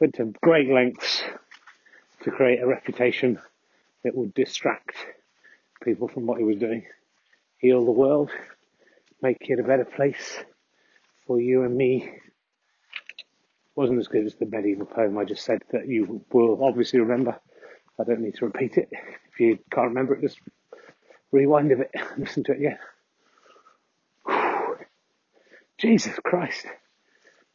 Went 0.00 0.14
to 0.14 0.32
great 0.42 0.68
lengths 0.68 1.22
to 2.24 2.32
create 2.32 2.60
a 2.60 2.66
reputation 2.66 3.38
that 4.02 4.16
would 4.16 4.34
distract 4.34 4.96
people 5.84 6.08
from 6.08 6.26
what 6.26 6.38
he 6.38 6.44
was 6.44 6.56
doing. 6.56 6.84
Heal 7.58 7.84
the 7.84 7.92
world, 7.92 8.30
make 9.20 9.38
it 9.40 9.60
a 9.60 9.62
better 9.62 9.84
place 9.84 10.38
for 11.26 11.40
you 11.40 11.62
and 11.64 11.76
me. 11.76 12.10
Wasn't 13.74 13.98
as 13.98 14.08
good 14.08 14.26
as 14.26 14.34
the 14.34 14.46
medieval 14.46 14.86
poem 14.86 15.16
I 15.16 15.24
just 15.24 15.44
said 15.44 15.62
that 15.72 15.88
you 15.88 16.24
will 16.32 16.62
obviously 16.62 17.00
remember. 17.00 17.38
I 17.98 18.04
don't 18.04 18.20
need 18.20 18.34
to 18.36 18.46
repeat 18.46 18.76
it. 18.76 18.88
If 18.92 19.40
you 19.40 19.58
can't 19.70 19.88
remember 19.88 20.14
it, 20.14 20.22
just 20.22 20.38
rewind 21.30 21.72
of 21.72 21.80
it 21.80 21.90
and 21.94 22.24
listen 22.24 22.44
to 22.44 22.52
it 22.52 22.58
again. 22.58 22.78
Jesus 25.78 26.14
Christ. 26.24 26.66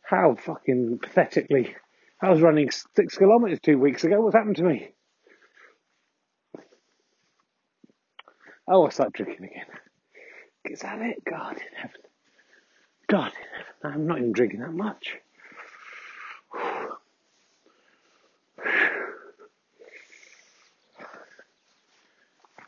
How 0.02 0.36
fucking 0.36 1.00
pathetically. 1.02 1.76
I 2.22 2.30
was 2.30 2.42
running 2.42 2.70
six 2.96 3.18
kilometres 3.18 3.60
two 3.62 3.78
weeks 3.78 4.04
ago. 4.04 4.22
What's 4.22 4.36
happened 4.36 4.56
to 4.58 4.64
me? 4.64 4.94
Oh, 8.68 8.86
I 8.86 8.90
start 8.90 9.14
drinking 9.14 9.46
again. 9.46 9.66
Is 10.66 10.82
that 10.82 11.00
it? 11.00 11.24
God 11.24 11.54
in 11.54 11.78
heaven. 11.78 12.02
God 13.08 13.28
in 13.28 13.48
heaven. 13.56 13.96
I'm 13.96 14.08
not 14.08 14.18
even 14.18 14.34
drinking 14.34 14.60
that 14.62 14.74
much. 14.74 15.18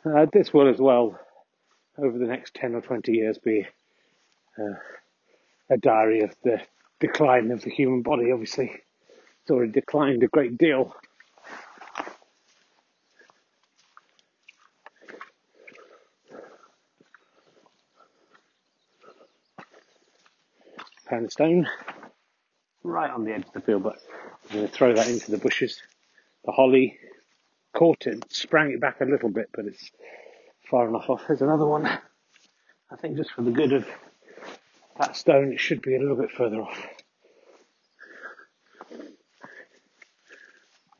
Uh, 0.02 0.24
this 0.32 0.50
will 0.54 0.66
as 0.66 0.78
well, 0.78 1.20
over 1.98 2.16
the 2.16 2.24
next 2.24 2.54
10 2.54 2.74
or 2.74 2.80
20 2.80 3.12
years, 3.12 3.36
be 3.36 3.66
uh, 4.58 4.72
a 5.68 5.76
diary 5.76 6.22
of 6.22 6.34
the 6.42 6.58
decline 7.00 7.50
of 7.50 7.60
the 7.60 7.70
human 7.70 8.00
body, 8.00 8.32
obviously. 8.32 8.72
It's 9.42 9.50
already 9.50 9.72
declined 9.72 10.22
a 10.22 10.28
great 10.28 10.56
deal. 10.56 10.96
Pound 21.10 21.32
stone, 21.32 21.68
right 22.84 23.10
on 23.10 23.24
the 23.24 23.32
edge 23.32 23.44
of 23.44 23.52
the 23.52 23.60
field, 23.60 23.82
but 23.82 23.98
I'm 24.48 24.54
going 24.54 24.68
to 24.68 24.72
throw 24.72 24.94
that 24.94 25.08
into 25.08 25.32
the 25.32 25.38
bushes. 25.38 25.82
The 26.44 26.52
holly 26.52 27.00
caught 27.72 28.06
it, 28.06 28.32
sprang 28.32 28.70
it 28.70 28.80
back 28.80 29.00
a 29.00 29.04
little 29.04 29.28
bit, 29.28 29.48
but 29.52 29.64
it's 29.64 29.90
far 30.70 30.88
enough 30.88 31.10
off. 31.10 31.22
There's 31.26 31.42
another 31.42 31.66
one. 31.66 31.84
I 31.84 32.96
think 33.00 33.16
just 33.16 33.32
for 33.32 33.42
the 33.42 33.50
good 33.50 33.72
of 33.72 33.88
that 35.00 35.16
stone, 35.16 35.52
it 35.52 35.58
should 35.58 35.82
be 35.82 35.96
a 35.96 35.98
little 35.98 36.14
bit 36.14 36.30
further 36.30 36.62
off. 36.62 36.86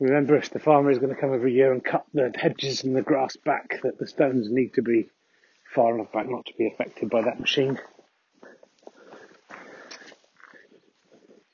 Remember, 0.01 0.35
if 0.35 0.49
the 0.49 0.59
farmer 0.59 0.91
is 0.91 0.99
going 0.99 1.15
to 1.15 1.21
come 1.21 1.33
every 1.33 1.53
year 1.53 1.71
and 1.71 1.85
cut 1.85 2.05
the 2.13 2.33
hedges 2.35 2.83
and 2.83 2.97
the 2.97 3.01
grass 3.01 3.37
back, 3.37 3.79
that 3.83 3.97
the 3.97 4.07
stones 4.07 4.51
need 4.51 4.73
to 4.73 4.81
be 4.81 5.09
far 5.73 5.95
enough 5.95 6.11
back 6.11 6.29
not 6.29 6.47
to 6.47 6.53
be 6.57 6.67
affected 6.67 7.09
by 7.09 7.21
that 7.21 7.39
machine. 7.39 7.79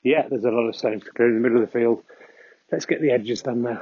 Yeah, 0.02 0.28
there's 0.28 0.44
a 0.44 0.50
lot 0.50 0.68
of 0.68 0.76
stones 0.76 1.04
to 1.04 1.10
clear 1.10 1.28
in 1.28 1.34
the 1.34 1.40
middle 1.40 1.62
of 1.62 1.70
the 1.70 1.78
field. 1.78 2.02
Let's 2.70 2.86
get 2.86 3.00
the 3.00 3.10
edges 3.10 3.42
done 3.42 3.62
now. 3.62 3.80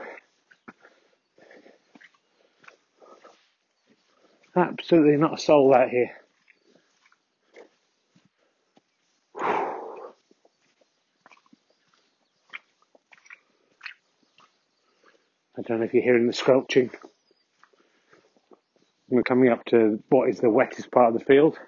Absolutely 4.55 5.17
not 5.17 5.35
a 5.35 5.39
soul 5.39 5.75
out 5.75 5.91
here. 5.91 6.11
I 15.59 15.63
don't 15.63 15.81
know 15.81 15.85
if 15.85 15.95
you're 15.95 16.03
hearing 16.03 16.27
the 16.27 16.33
squelching. 16.33 16.91
We're 19.09 19.23
coming 19.23 19.51
up 19.51 19.65
to 19.67 20.03
what 20.09 20.29
is 20.29 20.39
the 20.41 20.51
wettest 20.51 20.91
part 20.91 21.13
of 21.13 21.19
the 21.19 21.25
field. 21.25 21.59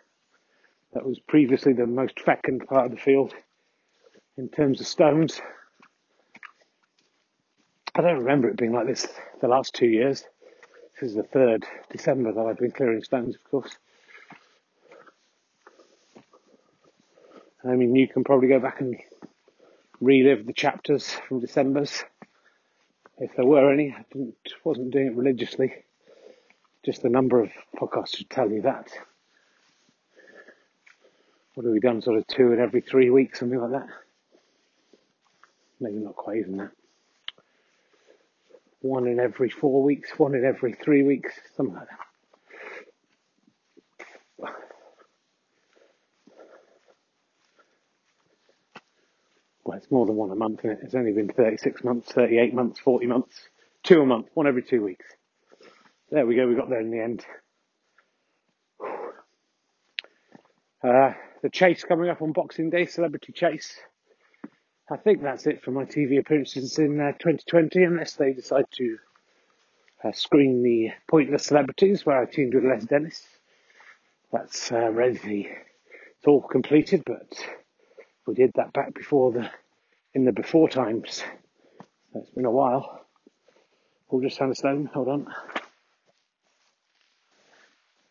That 0.94 1.06
was 1.06 1.20
previously 1.20 1.74
the 1.74 1.86
most 1.86 2.20
fecund 2.20 2.66
part 2.66 2.86
of 2.86 2.90
the 2.92 2.98
field 2.98 3.34
in 4.38 4.48
terms 4.48 4.80
of 4.80 4.86
stones. 4.86 5.40
I 7.94 8.00
don't 8.00 8.20
remember 8.20 8.48
it 8.48 8.56
being 8.56 8.72
like 8.72 8.86
this 8.86 9.06
the 9.40 9.48
last 9.48 9.74
two 9.74 9.88
years. 9.88 10.24
This 10.94 11.10
is 11.10 11.16
the 11.16 11.24
third 11.24 11.66
December 11.90 12.32
that 12.32 12.40
I've 12.40 12.58
been 12.58 12.70
clearing 12.70 13.02
stones, 13.02 13.34
of 13.34 13.44
course. 13.50 13.76
I 17.64 17.74
mean, 17.74 17.94
you 17.96 18.06
can 18.06 18.22
probably 18.22 18.48
go 18.48 18.60
back 18.60 18.80
and 18.80 18.96
relive 20.00 20.46
the 20.46 20.52
chapters 20.52 21.10
from 21.26 21.40
December's 21.40 22.04
if 23.18 23.34
there 23.34 23.44
were 23.44 23.72
any. 23.72 23.92
I 23.92 24.04
wasn't 24.62 24.92
doing 24.92 25.08
it 25.08 25.16
religiously. 25.16 25.74
Just 26.84 27.02
the 27.02 27.08
number 27.08 27.42
of 27.42 27.50
podcasts 27.76 28.16
should 28.16 28.30
tell 28.30 28.48
you 28.48 28.62
that. 28.62 28.92
What 31.54 31.64
have 31.64 31.72
we 31.72 31.80
done? 31.80 32.00
Sort 32.00 32.18
of 32.18 32.26
two 32.28 32.52
in 32.52 32.60
every 32.60 32.80
three 32.80 33.10
weeks, 33.10 33.40
something 33.40 33.60
like 33.60 33.72
that. 33.72 33.88
Maybe 35.80 35.96
not 35.96 36.16
quite 36.16 36.38
even 36.38 36.56
that. 36.58 36.70
One 38.80 39.06
in 39.06 39.18
every 39.18 39.50
four 39.50 39.82
weeks, 39.82 40.10
one 40.16 40.34
in 40.34 40.44
every 40.44 40.72
three 40.72 41.02
weeks, 41.02 41.34
something 41.56 41.74
like 41.74 41.88
that. 41.88 41.98
well, 49.68 49.76
it's 49.76 49.90
more 49.90 50.06
than 50.06 50.16
one 50.16 50.30
a 50.30 50.34
month, 50.34 50.60
is 50.64 50.70
it? 50.70 50.78
It's 50.82 50.94
only 50.94 51.12
been 51.12 51.28
36 51.28 51.84
months, 51.84 52.10
38 52.12 52.54
months, 52.54 52.80
40 52.80 53.06
months, 53.06 53.48
two 53.82 54.00
a 54.00 54.06
month, 54.06 54.28
one 54.32 54.46
every 54.46 54.62
two 54.62 54.82
weeks. 54.82 55.04
There 56.10 56.24
we 56.24 56.36
go, 56.36 56.48
we 56.48 56.54
got 56.54 56.70
there 56.70 56.80
in 56.80 56.90
the 56.90 57.02
end. 57.02 57.26
Uh, 60.82 61.12
the 61.42 61.50
chase 61.50 61.84
coming 61.84 62.08
up 62.08 62.22
on 62.22 62.32
Boxing 62.32 62.70
Day, 62.70 62.86
Celebrity 62.86 63.32
Chase. 63.32 63.78
I 64.90 64.96
think 64.96 65.20
that's 65.20 65.46
it 65.46 65.62
for 65.62 65.70
my 65.70 65.84
TV 65.84 66.18
appearances 66.18 66.78
in 66.78 66.98
uh, 66.98 67.12
2020, 67.12 67.84
unless 67.84 68.14
they 68.14 68.32
decide 68.32 68.64
to 68.76 68.98
uh, 70.02 70.12
screen 70.12 70.62
the 70.62 70.92
Pointless 71.06 71.44
Celebrities, 71.44 72.06
where 72.06 72.22
I 72.22 72.24
teamed 72.24 72.54
with 72.54 72.64
Les 72.64 72.86
Dennis. 72.86 73.22
That's 74.32 74.72
uh, 74.72 74.90
ready. 74.90 75.50
It's 76.16 76.26
all 76.26 76.40
completed, 76.40 77.02
but 77.04 77.28
we 78.26 78.32
did 78.32 78.52
that 78.54 78.72
back 78.72 78.94
before 78.94 79.32
the 79.32 79.50
in 80.14 80.24
the 80.24 80.32
before 80.32 80.70
times. 80.70 81.22
So 82.12 82.20
it's 82.20 82.30
been 82.30 82.46
a 82.46 82.50
while. 82.50 83.04
We'll 84.08 84.22
just 84.22 84.36
stand 84.36 84.52
a 84.52 84.54
stone. 84.54 84.88
Hold 84.94 85.08
on. 85.08 85.26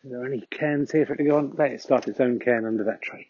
Is 0.04 0.12
there 0.12 0.24
any 0.24 0.46
cairns 0.48 0.92
here 0.92 1.06
for 1.06 1.14
it 1.14 1.16
to 1.16 1.24
go 1.24 1.38
on? 1.38 1.54
Let 1.58 1.72
it 1.72 1.82
start 1.82 2.06
its 2.06 2.20
own 2.20 2.38
cairn 2.38 2.64
under 2.64 2.84
that 2.84 3.02
tree. 3.02 3.26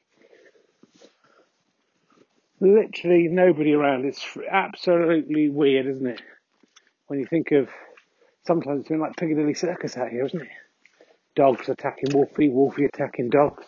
Literally 2.61 3.29
nobody 3.29 3.73
around. 3.75 4.05
It's 4.05 4.25
absolutely 4.51 5.49
weird, 5.49 5.87
isn't 5.87 6.07
it? 6.07 6.23
When 7.07 7.21
you 7.21 7.27
think 7.27 7.53
of 7.53 7.69
sometimes 8.47 8.81
it's 8.81 8.89
been 8.89 9.01
like 9.01 9.17
Piccadilly 9.17 9.55
Circus 9.55 9.97
out 9.97 10.09
here, 10.09 10.27
isn't 10.27 10.43
it? 10.43 10.49
Dogs 11.37 11.69
attacking 11.69 12.13
Wolfie, 12.13 12.49
Wolfie 12.49 12.87
attacking 12.87 13.31
dogs, 13.31 13.65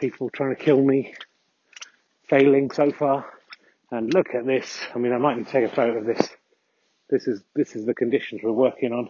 people 0.00 0.30
trying 0.30 0.56
to 0.56 0.60
kill 0.62 0.82
me, 0.82 1.14
failing 2.28 2.70
so 2.70 2.90
far. 2.90 3.26
And 3.90 4.12
look 4.12 4.34
at 4.34 4.44
this. 4.44 4.80
I 4.94 4.98
mean, 4.98 5.12
I 5.12 5.18
might 5.18 5.32
even 5.32 5.44
take 5.44 5.64
a 5.64 5.74
photo 5.74 5.98
of 5.98 6.06
this. 6.06 6.28
This 7.08 7.26
is 7.26 7.42
this 7.54 7.74
is 7.74 7.86
the 7.86 7.94
conditions 7.94 8.42
we're 8.42 8.52
working 8.52 8.92
on. 8.92 9.08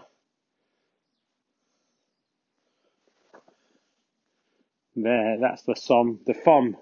There, 4.95 5.39
that's 5.41 5.63
the 5.63 5.75
Somme, 5.75 6.21
the 6.27 6.35
Fomme. 6.35 6.77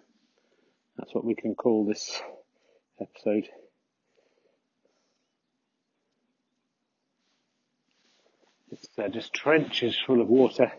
That's 0.99 1.15
what 1.15 1.25
we 1.25 1.35
can 1.35 1.55
call 1.55 1.85
this 1.85 2.21
episode. 3.01 3.49
It's 8.71 8.89
uh, 8.99 9.09
just 9.09 9.33
trenches 9.33 9.99
full 10.07 10.21
of 10.21 10.29
water. 10.29 10.73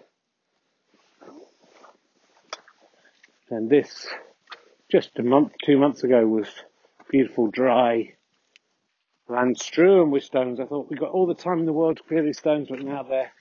And 3.50 3.70
this 3.70 4.08
just 4.92 5.18
a 5.20 5.24
month, 5.24 5.54
two 5.66 5.78
months 5.78 6.04
ago 6.04 6.26
was 6.28 6.48
beautiful, 7.10 7.48
dry 7.48 8.14
land 9.30 9.58
strewn 9.58 10.12
with 10.12 10.24
stones. 10.24 10.60
I 10.60 10.66
thought 10.66 10.90
we 10.90 10.98
got 10.98 11.12
all 11.12 11.28
the 11.28 11.34
time 11.34 11.60
in 11.60 11.66
the 11.66 11.74
world 11.74 11.98
to 11.98 12.04
clear 12.04 12.24
these 12.24 12.40
stones, 12.40 12.68
but 12.70 12.80
now 12.80 13.04
they're 13.04 13.32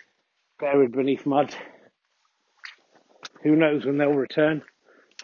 buried 0.58 0.92
beneath 0.92 1.26
mud. 1.26 1.54
Who 3.42 3.56
knows 3.56 3.84
when 3.84 3.98
they'll 3.98 4.10
return? 4.10 4.62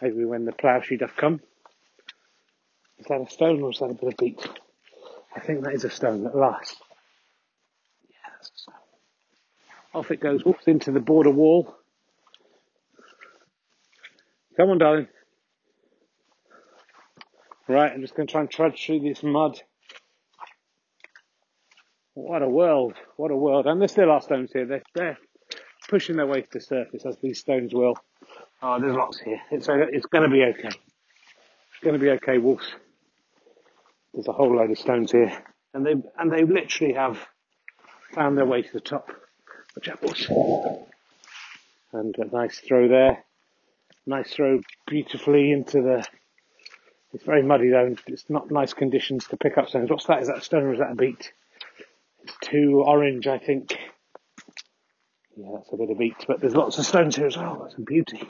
Maybe 0.03 0.25
when 0.25 0.43
the 0.43 0.51
plough 0.51 0.81
sheet 0.81 0.99
doth 0.99 1.15
come. 1.15 1.39
Is 2.99 3.05
that 3.07 3.21
a 3.21 3.29
stone 3.29 3.61
or 3.61 3.71
is 3.71 3.79
that 3.79 3.85
a 3.85 3.93
bit 3.93 4.09
of 4.09 4.17
beat? 4.17 4.45
I 5.33 5.39
think 5.39 5.63
that 5.63 5.73
is 5.73 5.85
a 5.85 5.89
stone 5.89 6.27
at 6.27 6.35
last. 6.35 6.75
Yeah, 8.09 8.15
that's 8.33 8.51
a 8.53 8.59
stone. 8.63 8.75
Off 9.93 10.11
it 10.11 10.19
goes, 10.19 10.43
whoops, 10.43 10.67
into 10.67 10.91
the 10.91 10.99
border 10.99 11.29
wall. 11.29 11.73
Come 14.57 14.71
on, 14.71 14.77
darling. 14.77 15.07
Right, 17.69 17.93
I'm 17.93 18.01
just 18.01 18.13
going 18.13 18.27
to 18.27 18.31
try 18.31 18.41
and 18.41 18.49
trudge 18.51 18.85
through 18.85 18.99
this 18.99 19.23
mud. 19.23 19.61
What 22.13 22.41
a 22.41 22.49
world, 22.49 22.95
what 23.15 23.31
a 23.31 23.37
world. 23.37 23.67
And 23.67 23.79
there 23.79 23.87
still 23.87 24.11
are 24.11 24.21
stones 24.21 24.51
here. 24.51 24.65
They're, 24.65 24.83
they're 24.93 25.17
pushing 25.87 26.17
their 26.17 26.27
way 26.27 26.41
to 26.41 26.49
the 26.51 26.59
surface 26.59 27.05
as 27.05 27.17
these 27.19 27.39
stones 27.39 27.73
will. 27.73 27.95
Oh, 28.65 28.79
there's 28.79 28.95
lots 28.95 29.19
here. 29.19 29.41
It's, 29.51 29.67
uh, 29.67 29.75
it's 29.91 30.05
going 30.05 30.23
to 30.23 30.33
be 30.33 30.41
okay. 30.43 30.69
It's 30.69 31.83
going 31.83 31.93
to 31.93 31.99
be 31.99 32.11
okay, 32.11 32.37
wolves. 32.37 32.65
There's 34.13 34.29
a 34.29 34.31
whole 34.31 34.55
load 34.55 34.71
of 34.71 34.79
stones 34.79 35.11
here. 35.11 35.37
And 35.73 35.85
they, 35.85 35.95
and 36.17 36.31
they 36.31 36.45
literally 36.45 36.93
have 36.93 37.19
found 38.13 38.37
their 38.37 38.45
way 38.45 38.61
to 38.61 38.71
the 38.71 38.79
top. 38.79 39.09
Out, 39.89 40.01
wolves. 40.01 40.29
And 41.91 42.15
a 42.17 42.25
nice 42.33 42.59
throw 42.59 42.87
there. 42.87 43.25
Nice 44.05 44.33
throw 44.33 44.61
beautifully 44.87 45.51
into 45.51 45.81
the 45.81 46.05
it's 47.13 47.25
very 47.25 47.43
muddy 47.43 47.69
though. 47.69 47.95
It's 48.07 48.29
not 48.29 48.49
nice 48.49 48.73
conditions 48.73 49.27
to 49.27 49.37
pick 49.37 49.57
up 49.57 49.69
stones. 49.69 49.89
What's 49.89 50.05
that? 50.05 50.21
Is 50.21 50.27
that 50.27 50.37
a 50.37 50.41
stone 50.41 50.63
or 50.63 50.73
is 50.73 50.79
that 50.79 50.93
a 50.93 50.95
beet? 50.95 51.31
It's 52.23 52.35
too 52.41 52.83
orange, 52.85 53.27
I 53.27 53.37
think. 53.37 53.77
Yeah, 55.35 55.49
that's 55.53 55.71
a 55.71 55.77
bit 55.77 55.91
of 55.91 55.97
beet, 55.97 56.25
but 56.27 56.39
there's 56.39 56.55
lots 56.55 56.79
of 56.79 56.85
stones 56.85 57.15
here 57.15 57.27
as 57.27 57.37
well. 57.37 57.59
That's 57.61 57.75
a 57.75 57.81
beauty. 57.81 58.21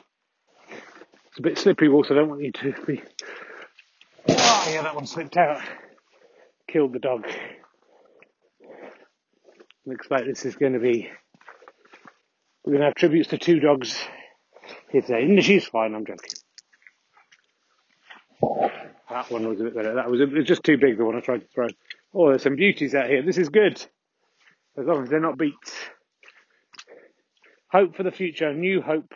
It's 1.34 1.39
a 1.39 1.41
bit 1.41 1.58
slippery 1.58 1.89
water. 1.89 2.13
I 2.13 2.17
don't 2.17 2.30
want 2.30 2.43
you 2.43 2.52
to 2.52 2.74
be. 2.86 3.02
Oh, 4.30 4.69
yeah, 4.72 4.84
that 4.84 4.93
one 4.93 5.08
slipped 5.08 5.36
out. 5.36 5.63
Killed 6.67 6.93
the 6.93 7.00
dog. 7.00 7.26
Looks 9.88 10.12
like 10.12 10.26
this 10.26 10.46
is 10.46 10.56
going 10.56 10.74
to 10.74 10.80
be. 10.80 11.10
We're 12.63 12.74
going 12.74 12.82
to 12.82 12.86
have 12.86 12.93
tributes 12.93 13.30
to 13.30 13.39
two 13.39 13.60
dogs 13.60 13.98
here 14.91 15.02
today. 15.02 15.24
And 15.24 15.43
she's 15.43 15.65
fine, 15.65 15.96
I'm 15.96 16.06
joking. 16.06 16.30
That 19.10 19.32
one 19.32 19.50
was 19.50 19.60
a 19.60 19.63
bit 19.63 19.76
better. 19.76 19.96
That 19.96 20.12
was, 20.12 20.22
it 20.22 20.32
was 20.32 20.46
just 20.46 20.63
too 20.63 20.78
big, 20.78 21.00
the 21.00 21.06
one 21.06 21.15
I 21.15 21.22
tried 21.22 21.41
to 21.41 21.48
throw. 21.48 21.65
Oh, 22.13 22.30
there's 22.30 22.43
some 22.43 22.58
beauties 22.58 22.93
out 22.93 23.10
here. 23.10 23.24
This 23.24 23.39
is 23.39 23.50
good. 23.50 23.84
As 24.78 24.86
long 24.86 25.02
as 25.02 25.10
they're 25.10 25.19
not 25.19 25.39
beats. 25.39 25.74
Hope 27.72 27.96
for 27.98 28.04
the 28.04 28.12
future, 28.12 28.54
new 28.54 28.84
hope. 28.84 29.15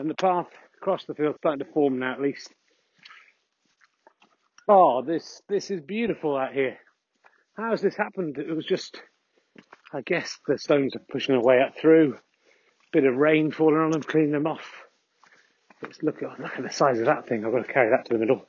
And 0.00 0.08
the 0.08 0.14
path 0.14 0.46
across 0.80 1.04
the 1.04 1.14
field 1.14 1.36
starting 1.36 1.58
to 1.58 1.70
form 1.74 1.98
now 1.98 2.14
at 2.14 2.22
least. 2.22 2.48
Oh, 4.66 5.02
this 5.02 5.42
this 5.46 5.70
is 5.70 5.82
beautiful 5.82 6.38
out 6.38 6.54
here. 6.54 6.78
How 7.54 7.72
has 7.72 7.82
this 7.82 7.96
happened? 7.96 8.38
It 8.38 8.56
was 8.56 8.64
just, 8.64 8.98
I 9.92 10.00
guess 10.00 10.38
the 10.48 10.56
stones 10.56 10.96
are 10.96 11.02
pushing 11.10 11.34
their 11.34 11.44
way 11.44 11.60
up 11.60 11.76
through. 11.76 12.16
Bit 12.94 13.04
of 13.04 13.14
rain 13.14 13.52
falling 13.52 13.76
on 13.76 13.90
them, 13.90 14.02
cleaning 14.02 14.32
them 14.32 14.46
off. 14.46 14.64
Let's 15.82 16.02
look 16.02 16.22
at 16.22 16.40
look 16.40 16.56
at 16.56 16.62
the 16.62 16.72
size 16.72 16.98
of 16.98 17.04
that 17.04 17.28
thing. 17.28 17.44
I've 17.44 17.52
got 17.52 17.66
to 17.66 17.70
carry 17.70 17.90
that 17.90 18.06
to 18.06 18.14
the 18.14 18.20
middle. 18.20 18.46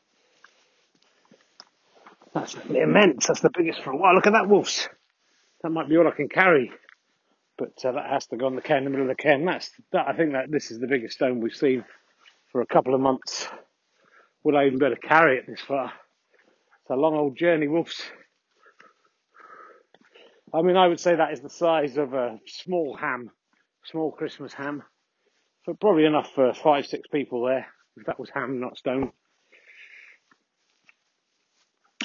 That's 2.34 2.56
immense. 2.70 3.28
That's 3.28 3.42
the 3.42 3.52
biggest 3.54 3.82
for 3.82 3.92
a 3.92 3.98
while. 3.98 4.16
Look 4.16 4.28
at 4.28 4.34
that 4.34 4.48
wolves. 4.48 4.88
That 5.64 5.72
might 5.72 5.90
be 5.90 5.98
all 5.98 6.08
I 6.08 6.12
can 6.12 6.30
carry. 6.30 6.72
But 7.62 7.86
uh, 7.86 7.92
that 7.92 8.10
has 8.10 8.26
to 8.28 8.38
go 8.38 8.48
on 8.48 8.56
the 8.56 8.62
cairn, 8.64 8.80
in 8.80 8.86
the 8.86 8.90
middle 8.90 9.12
of 9.12 9.16
the 9.16 9.22
cairn. 9.22 9.46
That's 9.46 9.70
that. 9.92 10.08
I 10.08 10.14
think 10.14 10.32
that 10.32 10.50
this 10.50 10.72
is 10.72 10.80
the 10.80 10.88
biggest 10.88 11.14
stone 11.14 11.42
we've 11.42 11.54
seen 11.54 11.86
for 12.52 12.62
a 12.62 12.66
couple 12.66 12.96
of 12.96 13.02
months. 13.02 13.48
Will 14.44 14.58
I 14.58 14.66
even 14.66 14.80
be 14.80 14.86
able 14.88 14.96
to 14.96 15.08
carry 15.08 15.38
it 15.38 15.46
this 15.48 15.62
far? 15.62 15.94
It's 16.82 16.90
a 16.90 16.96
long 16.96 17.14
old 17.14 17.38
journey, 17.38 17.68
wolves. 17.68 18.02
I 20.52 20.64
mean, 20.64 20.76
I 20.76 20.88
would 20.88 21.00
say 21.00 21.14
that 21.14 21.34
is 21.34 21.42
the 21.42 21.52
size 21.52 21.98
of 21.98 22.16
a 22.16 22.40
small 22.48 22.98
ham, 23.00 23.30
small 23.86 24.12
Christmas 24.12 24.54
ham. 24.54 24.82
So 25.68 25.76
probably 25.80 26.06
enough 26.06 26.32
for 26.34 26.56
five, 26.56 26.88
six 26.88 27.08
people 27.10 27.46
there, 27.46 27.68
if 27.96 28.08
that 28.08 28.20
was 28.20 28.32
ham, 28.34 28.60
not 28.60 28.76
stone. 28.76 29.12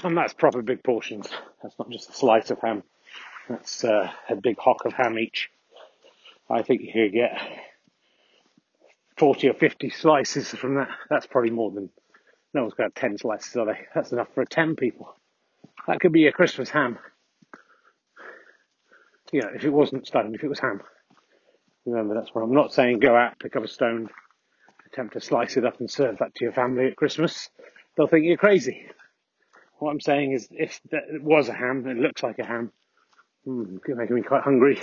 And 0.05 0.19
that's 0.19 0.35
proper 0.35 0.61
big 0.61 0.85
portions. 0.85 1.31
That's 1.63 1.79
not 1.79 1.89
just 1.89 2.11
a 2.11 2.13
slice 2.13 2.51
of 2.51 2.61
ham. 2.61 2.83
That's 3.49 3.85
uh, 3.85 4.11
a 4.29 4.37
big 4.37 4.59
hock 4.59 4.85
of 4.85 4.93
ham 4.93 5.19
each. 5.19 5.51
I 6.51 6.63
think 6.63 6.83
you 6.83 6.93
could 6.93 7.13
get 7.13 7.39
40 9.19 9.49
or 9.49 9.55
50 9.55 9.91
slices 9.91 10.49
from 10.51 10.77
that. 10.77 10.89
That's 11.09 11.27
probably 11.27 11.51
more 11.51 11.71
than, 11.71 11.91
no 12.55 12.63
one's 12.63 12.75
got 12.75 12.95
10 12.95 13.19
slices, 13.19 13.57
are 13.57 13.67
they? 13.67 13.79
That's 13.95 14.13
enough 14.13 14.29
for 14.35 14.45
10 14.45 14.77
people. 14.77 15.15
That 15.87 16.01
could 16.01 16.13
be 16.13 16.27
a 16.27 16.33
Christmas 16.33 16.71
ham. 16.71 16.99
You 19.33 19.43
know, 19.43 19.51
if 19.55 19.65
it 19.65 19.71
wasn't 19.71 20.07
stone, 20.07 20.35
if 20.35 20.45
it 20.45 20.49
was 20.49 20.61
ham. 20.61 20.81
Remember, 21.85 22.15
that's 22.15 22.35
what 22.35 22.43
I'm 22.43 22.55
not 22.55 22.73
saying 22.73 22.99
go 22.99 23.15
out, 23.15 23.39
pick 23.39 23.55
up 23.55 23.65
a 23.65 23.69
stone, 23.69 24.09
attempt 24.87 25.13
to 25.15 25.21
slice 25.21 25.57
it 25.57 25.65
up 25.65 25.79
and 25.79 25.91
serve 25.91 26.19
that 26.19 26.35
to 26.35 26.45
your 26.45 26.53
family 26.53 26.87
at 26.87 26.97
Christmas. 26.97 27.49
They'll 27.97 28.09
think 28.09 28.25
you're 28.25 28.37
crazy. 28.37 28.87
What 29.79 29.91
I'm 29.91 30.01
saying 30.01 30.33
is, 30.33 30.49
if 30.51 30.81
it 30.91 31.23
was 31.23 31.49
a 31.49 31.53
ham, 31.53 31.87
it 31.87 31.97
looks 31.97 32.23
like 32.23 32.39
a 32.39 32.47
ham, 32.47 32.73
mm, 33.47 33.81
making 33.89 34.17
me 34.17 34.23
quite 34.23 34.43
hungry. 34.43 34.81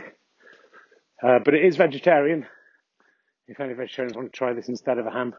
Uh, 1.22 1.40
but 1.44 1.54
it 1.54 1.64
is 1.66 1.78
vegetarian. 1.78 2.46
If 3.48 3.60
any 3.60 3.74
vegetarians 3.74 4.16
want 4.16 4.32
to 4.32 4.38
try 4.38 4.54
this 4.54 4.70
instead 4.70 4.98
of 4.98 5.06
a 5.06 5.12
ham, 5.12 5.36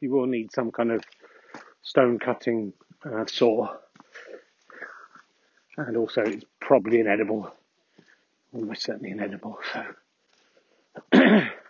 you 0.00 0.10
will 0.10 0.26
need 0.26 0.52
some 0.52 0.70
kind 0.70 0.92
of 0.92 1.02
stone 1.82 2.18
cutting 2.18 2.72
uh, 3.04 3.24
saw. 3.26 3.68
And 5.76 5.96
also, 5.96 6.22
it's 6.22 6.44
probably 6.60 7.00
inedible 7.00 7.52
almost 8.52 8.82
certainly 8.82 9.10
inedible. 9.10 9.58
So. 9.72 9.84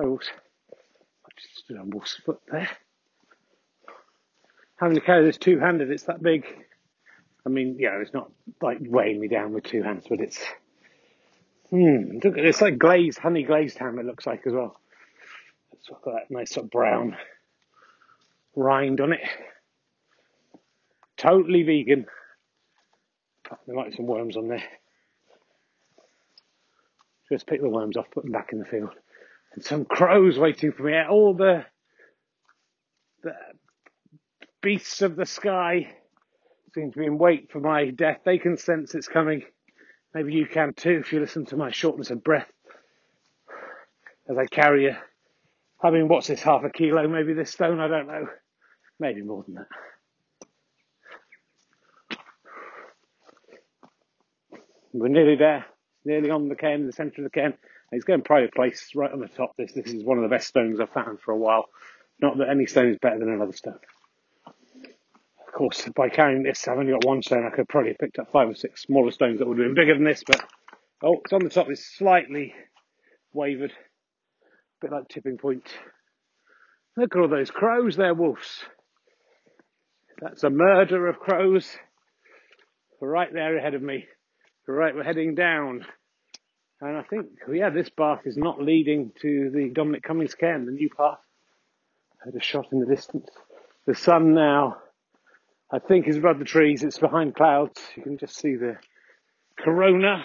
So 0.00 0.20
I 1.24 1.28
just 1.36 1.58
stood 1.58 1.76
on 1.76 1.90
wolf's 1.90 2.14
foot 2.24 2.40
there. 2.52 2.68
Having 4.76 4.94
to 4.94 5.00
carry 5.00 5.24
this 5.24 5.38
two 5.38 5.58
handed, 5.58 5.90
it's 5.90 6.04
that 6.04 6.22
big. 6.22 6.46
I 7.44 7.48
mean, 7.48 7.78
yeah, 7.80 7.96
it's 8.00 8.14
not 8.14 8.30
like 8.62 8.78
weighing 8.80 9.18
me 9.18 9.26
down 9.26 9.52
with 9.52 9.64
two 9.64 9.82
hands, 9.82 10.04
but 10.08 10.20
it's, 10.20 10.38
hmm, 11.70 12.18
look, 12.22 12.36
it's 12.36 12.60
like 12.60 12.78
glazed, 12.78 13.18
honey 13.18 13.42
glazed 13.42 13.78
ham, 13.78 13.98
it 13.98 14.06
looks 14.06 14.24
like 14.24 14.46
as 14.46 14.52
well. 14.52 14.78
It's 15.72 15.88
got 15.88 16.04
that 16.04 16.30
nice 16.30 16.52
sort 16.52 16.66
of 16.66 16.70
brown 16.70 17.16
rind 18.54 19.00
on 19.00 19.12
it. 19.12 19.22
Totally 21.16 21.64
vegan. 21.64 22.06
There 23.66 23.74
might 23.74 23.90
be 23.90 23.96
some 23.96 24.06
worms 24.06 24.36
on 24.36 24.46
there. 24.46 24.62
Just 27.32 27.48
pick 27.48 27.60
the 27.60 27.68
worms 27.68 27.96
off, 27.96 28.10
put 28.12 28.22
them 28.22 28.32
back 28.32 28.50
in 28.52 28.60
the 28.60 28.64
field 28.64 28.94
and 29.54 29.64
some 29.64 29.84
crows 29.84 30.38
waiting 30.38 30.72
for 30.72 30.84
me. 30.84 30.94
All 31.08 31.34
the, 31.34 31.64
the 33.22 33.32
beasts 34.62 35.02
of 35.02 35.16
the 35.16 35.26
sky 35.26 35.94
seem 36.74 36.92
to 36.92 36.98
be 36.98 37.06
in 37.06 37.18
wait 37.18 37.50
for 37.50 37.60
my 37.60 37.90
death. 37.90 38.20
They 38.24 38.38
can 38.38 38.56
sense 38.56 38.94
it's 38.94 39.08
coming. 39.08 39.42
Maybe 40.14 40.32
you 40.32 40.46
can 40.46 40.74
too 40.74 40.98
if 41.00 41.12
you 41.12 41.20
listen 41.20 41.46
to 41.46 41.56
my 41.56 41.70
shortness 41.70 42.10
of 42.10 42.24
breath 42.24 42.50
as 44.28 44.36
I 44.36 44.46
carry 44.46 44.88
a, 44.88 44.98
I 45.82 45.90
mean, 45.90 46.08
what's 46.08 46.26
this, 46.26 46.42
half 46.42 46.64
a 46.64 46.70
kilo, 46.70 47.08
maybe 47.08 47.32
this 47.32 47.50
stone, 47.50 47.80
I 47.80 47.88
don't 47.88 48.06
know. 48.06 48.26
Maybe 49.00 49.22
more 49.22 49.44
than 49.44 49.54
that. 49.54 49.66
We're 54.92 55.08
nearly 55.08 55.36
there, 55.36 55.66
nearly 56.04 56.30
on 56.30 56.48
the 56.48 56.56
cairn, 56.56 56.86
the 56.86 56.92
centre 56.92 57.22
of 57.22 57.24
the 57.24 57.30
cairn. 57.30 57.54
It's 57.90 58.04
going 58.04 58.22
private 58.22 58.54
place 58.54 58.90
right 58.94 59.10
on 59.10 59.20
the 59.20 59.28
top. 59.28 59.52
This 59.56 59.72
this 59.72 59.92
is 59.92 60.04
one 60.04 60.18
of 60.18 60.22
the 60.22 60.34
best 60.34 60.48
stones 60.48 60.80
I've 60.80 60.90
found 60.90 61.20
for 61.20 61.32
a 61.32 61.38
while. 61.38 61.66
Not 62.20 62.38
that 62.38 62.48
any 62.50 62.66
stone 62.66 62.90
is 62.90 62.98
better 63.00 63.18
than 63.18 63.30
another 63.30 63.52
stone. 63.52 63.78
Of 64.46 65.54
course, 65.54 65.88
by 65.96 66.08
carrying 66.08 66.42
this, 66.42 66.68
I've 66.68 66.78
only 66.78 66.92
got 66.92 67.06
one 67.06 67.22
stone. 67.22 67.46
I 67.46 67.54
could 67.54 67.68
probably 67.68 67.90
have 67.90 67.98
picked 67.98 68.18
up 68.18 68.30
five 68.30 68.48
or 68.48 68.54
six 68.54 68.82
smaller 68.82 69.10
stones 69.10 69.38
that 69.38 69.48
would 69.48 69.58
have 69.58 69.66
been 69.66 69.74
bigger 69.74 69.94
than 69.94 70.04
this, 70.04 70.22
but 70.26 70.44
oh, 71.02 71.16
it's 71.24 71.32
on 71.32 71.42
the 71.42 71.50
top. 71.50 71.68
It's 71.70 71.96
slightly 71.96 72.54
wavered, 73.32 73.72
a 73.72 74.86
bit 74.86 74.92
like 74.92 75.08
tipping 75.08 75.38
point. 75.38 75.66
Look 76.96 77.14
at 77.14 77.20
all 77.20 77.28
those 77.28 77.50
crows 77.50 77.96
They're 77.96 78.14
wolves. 78.14 78.64
That's 80.20 80.42
a 80.42 80.50
murder 80.50 81.08
of 81.08 81.20
crows. 81.20 81.76
Right 83.00 83.32
there 83.32 83.56
ahead 83.56 83.74
of 83.74 83.82
me. 83.82 84.06
Right, 84.66 84.94
we're 84.94 85.04
heading 85.04 85.34
down. 85.34 85.86
And 86.80 86.96
I 86.96 87.02
think, 87.02 87.26
yeah, 87.52 87.70
this 87.70 87.88
path 87.88 88.20
is 88.24 88.36
not 88.36 88.62
leading 88.62 89.10
to 89.20 89.50
the 89.50 89.70
Dominic 89.70 90.04
Cummings 90.04 90.34
cairn, 90.34 90.64
the 90.64 90.72
new 90.72 90.88
path. 90.96 91.18
I 92.22 92.26
had 92.26 92.34
a 92.36 92.40
shot 92.40 92.66
in 92.72 92.80
the 92.80 92.86
distance. 92.86 93.28
The 93.86 93.94
sun 93.94 94.34
now, 94.34 94.76
I 95.72 95.80
think, 95.80 96.06
is 96.06 96.18
above 96.18 96.38
the 96.38 96.44
trees. 96.44 96.84
It's 96.84 96.98
behind 96.98 97.34
clouds. 97.34 97.80
You 97.96 98.04
can 98.04 98.18
just 98.18 98.36
see 98.36 98.54
the 98.54 98.76
corona 99.58 100.24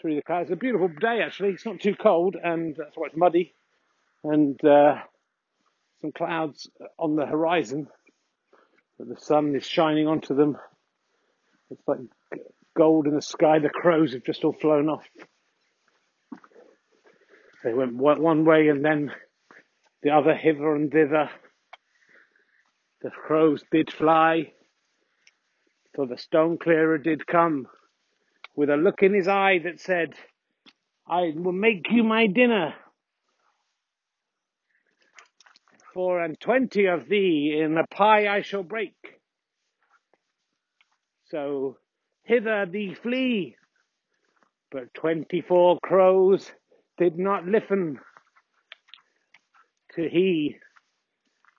through 0.00 0.16
the 0.16 0.22
clouds. 0.22 0.50
It's 0.50 0.56
a 0.56 0.60
beautiful 0.60 0.88
day, 0.88 1.22
actually. 1.24 1.50
It's 1.50 1.64
not 1.64 1.80
too 1.80 1.94
cold, 1.94 2.36
and 2.42 2.76
that's 2.76 2.96
why 2.96 3.06
it's 3.06 3.16
muddy. 3.16 3.54
And 4.22 4.62
uh, 4.62 4.96
some 6.02 6.12
clouds 6.12 6.68
on 6.98 7.16
the 7.16 7.24
horizon, 7.24 7.88
but 8.98 9.08
the 9.08 9.20
sun 9.20 9.54
is 9.56 9.64
shining 9.66 10.06
onto 10.06 10.34
them. 10.34 10.58
It's 11.70 11.82
like 11.86 11.98
gold 12.76 13.06
in 13.06 13.14
the 13.14 13.22
sky. 13.22 13.58
The 13.58 13.68
crows 13.68 14.12
have 14.12 14.24
just 14.24 14.44
all 14.44 14.52
flown 14.52 14.88
off. 14.88 15.06
They 17.64 17.72
went 17.72 17.96
one 17.96 18.44
way 18.44 18.68
and 18.68 18.84
then 18.84 19.10
the 20.02 20.10
other 20.10 20.34
hither 20.34 20.74
and 20.74 20.90
thither. 20.92 21.30
The 23.02 23.10
crows 23.10 23.62
did 23.72 23.92
fly, 23.92 24.52
for 25.94 26.06
the 26.06 26.18
stone 26.18 26.58
clearer 26.58 26.98
did 26.98 27.26
come, 27.26 27.66
with 28.54 28.70
a 28.70 28.76
look 28.76 29.02
in 29.02 29.14
his 29.14 29.28
eye 29.28 29.58
that 29.64 29.80
said, 29.80 30.14
I 31.08 31.32
will 31.34 31.52
make 31.52 31.86
you 31.90 32.04
my 32.04 32.26
dinner. 32.26 32.74
four 35.96 36.22
and 36.22 36.38
twenty 36.38 36.84
of 36.84 37.08
thee 37.08 37.58
in 37.58 37.78
a 37.78 37.86
pie 37.86 38.28
I 38.28 38.42
shall 38.42 38.62
break. 38.62 38.94
So 41.30 41.78
hither 42.26 42.66
thee 42.66 42.94
flee. 42.94 43.56
But 44.70 44.92
twenty 44.94 45.40
four 45.40 45.78
crows 45.82 46.50
did 46.98 47.18
not 47.18 47.46
listen 47.46 47.98
to 49.94 50.08
he 50.08 50.56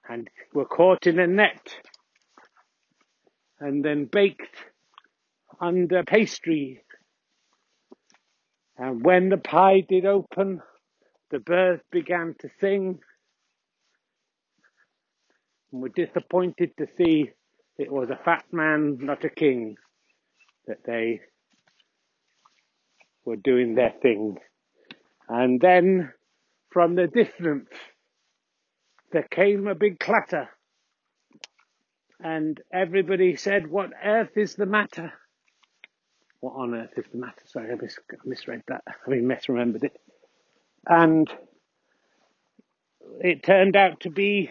and 0.08 0.30
were 0.54 0.66
caught 0.66 1.08
in 1.08 1.20
a 1.20 1.28
net 1.28 1.74
and 3.60 3.84
then 3.84 4.06
baked 4.06 4.56
under 5.60 6.04
pastry. 6.04 6.84
And 8.78 9.04
when 9.04 9.30
the 9.30 9.38
pie 9.38 9.84
did 9.88 10.06
open, 10.06 10.62
the 11.32 11.40
birds 11.40 11.82
began 11.92 12.36
to 12.40 12.50
sing 12.60 13.00
and 15.72 15.82
were 15.82 15.90
disappointed 15.90 16.72
to 16.78 16.88
see 16.98 17.32
it 17.78 17.92
was 17.92 18.10
a 18.10 18.20
fat 18.24 18.46
man, 18.52 18.98
not 19.02 19.24
a 19.24 19.30
king, 19.30 19.78
that 20.68 20.84
they 20.86 21.22
were 23.26 23.36
doing 23.36 23.76
their 23.76 23.94
thing. 24.02 24.38
And 25.30 25.60
then 25.60 26.12
from 26.70 26.96
the 26.96 27.08
distance, 27.08 27.70
there 29.12 29.28
came 29.30 29.68
a 29.68 29.76
big 29.76 30.00
clatter. 30.00 30.50
And 32.20 32.60
everybody 32.74 33.36
said, 33.36 33.68
what 33.68 33.92
earth 34.04 34.38
is 34.38 34.56
the 34.56 34.66
matter? 34.66 35.14
What 36.40 36.54
on 36.54 36.74
earth 36.74 36.98
is 36.98 37.06
the 37.12 37.18
matter? 37.18 37.42
Sorry, 37.46 37.72
I 37.72 37.76
mis- 37.76 38.00
misread 38.26 38.64
that. 38.68 38.84
I 39.08 39.10
mean, 39.10 39.24
misremembered 39.24 39.84
it. 39.84 39.98
And 40.88 41.30
it 43.20 43.44
turned 43.44 43.76
out 43.76 44.02
to 44.02 44.10
be 44.10 44.50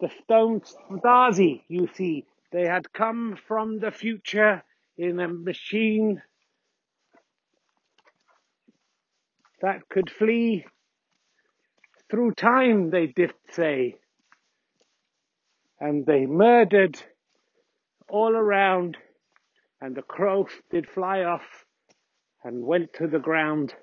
the 0.00 0.10
Stone 0.24 0.62
Stasi, 0.90 1.62
you 1.68 1.88
see. 1.94 2.24
They 2.52 2.66
had 2.66 2.92
come 2.92 3.36
from 3.46 3.78
the 3.78 3.90
future 3.90 4.62
in 4.98 5.20
a 5.20 5.28
machine 5.28 6.22
that 9.62 9.88
could 9.88 10.10
flee 10.10 10.64
through 12.10 12.32
time, 12.32 12.90
they 12.90 13.06
did 13.06 13.32
say. 13.50 13.96
And 15.80 16.06
they 16.06 16.26
murdered 16.26 17.00
all 18.08 18.34
around, 18.34 18.96
and 19.80 19.94
the 19.94 20.02
crows 20.02 20.50
did 20.70 20.88
fly 20.88 21.24
off 21.24 21.64
and 22.44 22.64
went 22.64 22.94
to 22.94 23.06
the 23.06 23.18
ground. 23.18 23.74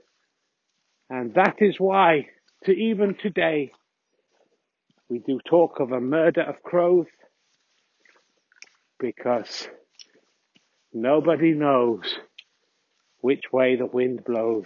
And 1.10 1.34
that 1.36 1.58
is 1.60 1.80
why, 1.80 2.28
to 2.64 2.72
even 2.72 3.16
today, 3.16 3.72
we 5.10 5.20
do 5.20 5.40
talk 5.46 5.80
of 5.80 5.92
a 5.92 6.00
murder 6.00 6.42
of 6.42 6.64
crows, 6.64 7.08
because 9.00 9.68
nobody 10.94 11.54
knows 11.54 12.16
which 13.22 13.52
way 13.52 13.76
the 13.76 13.86
wind 13.86 14.24
blows. 14.26 14.66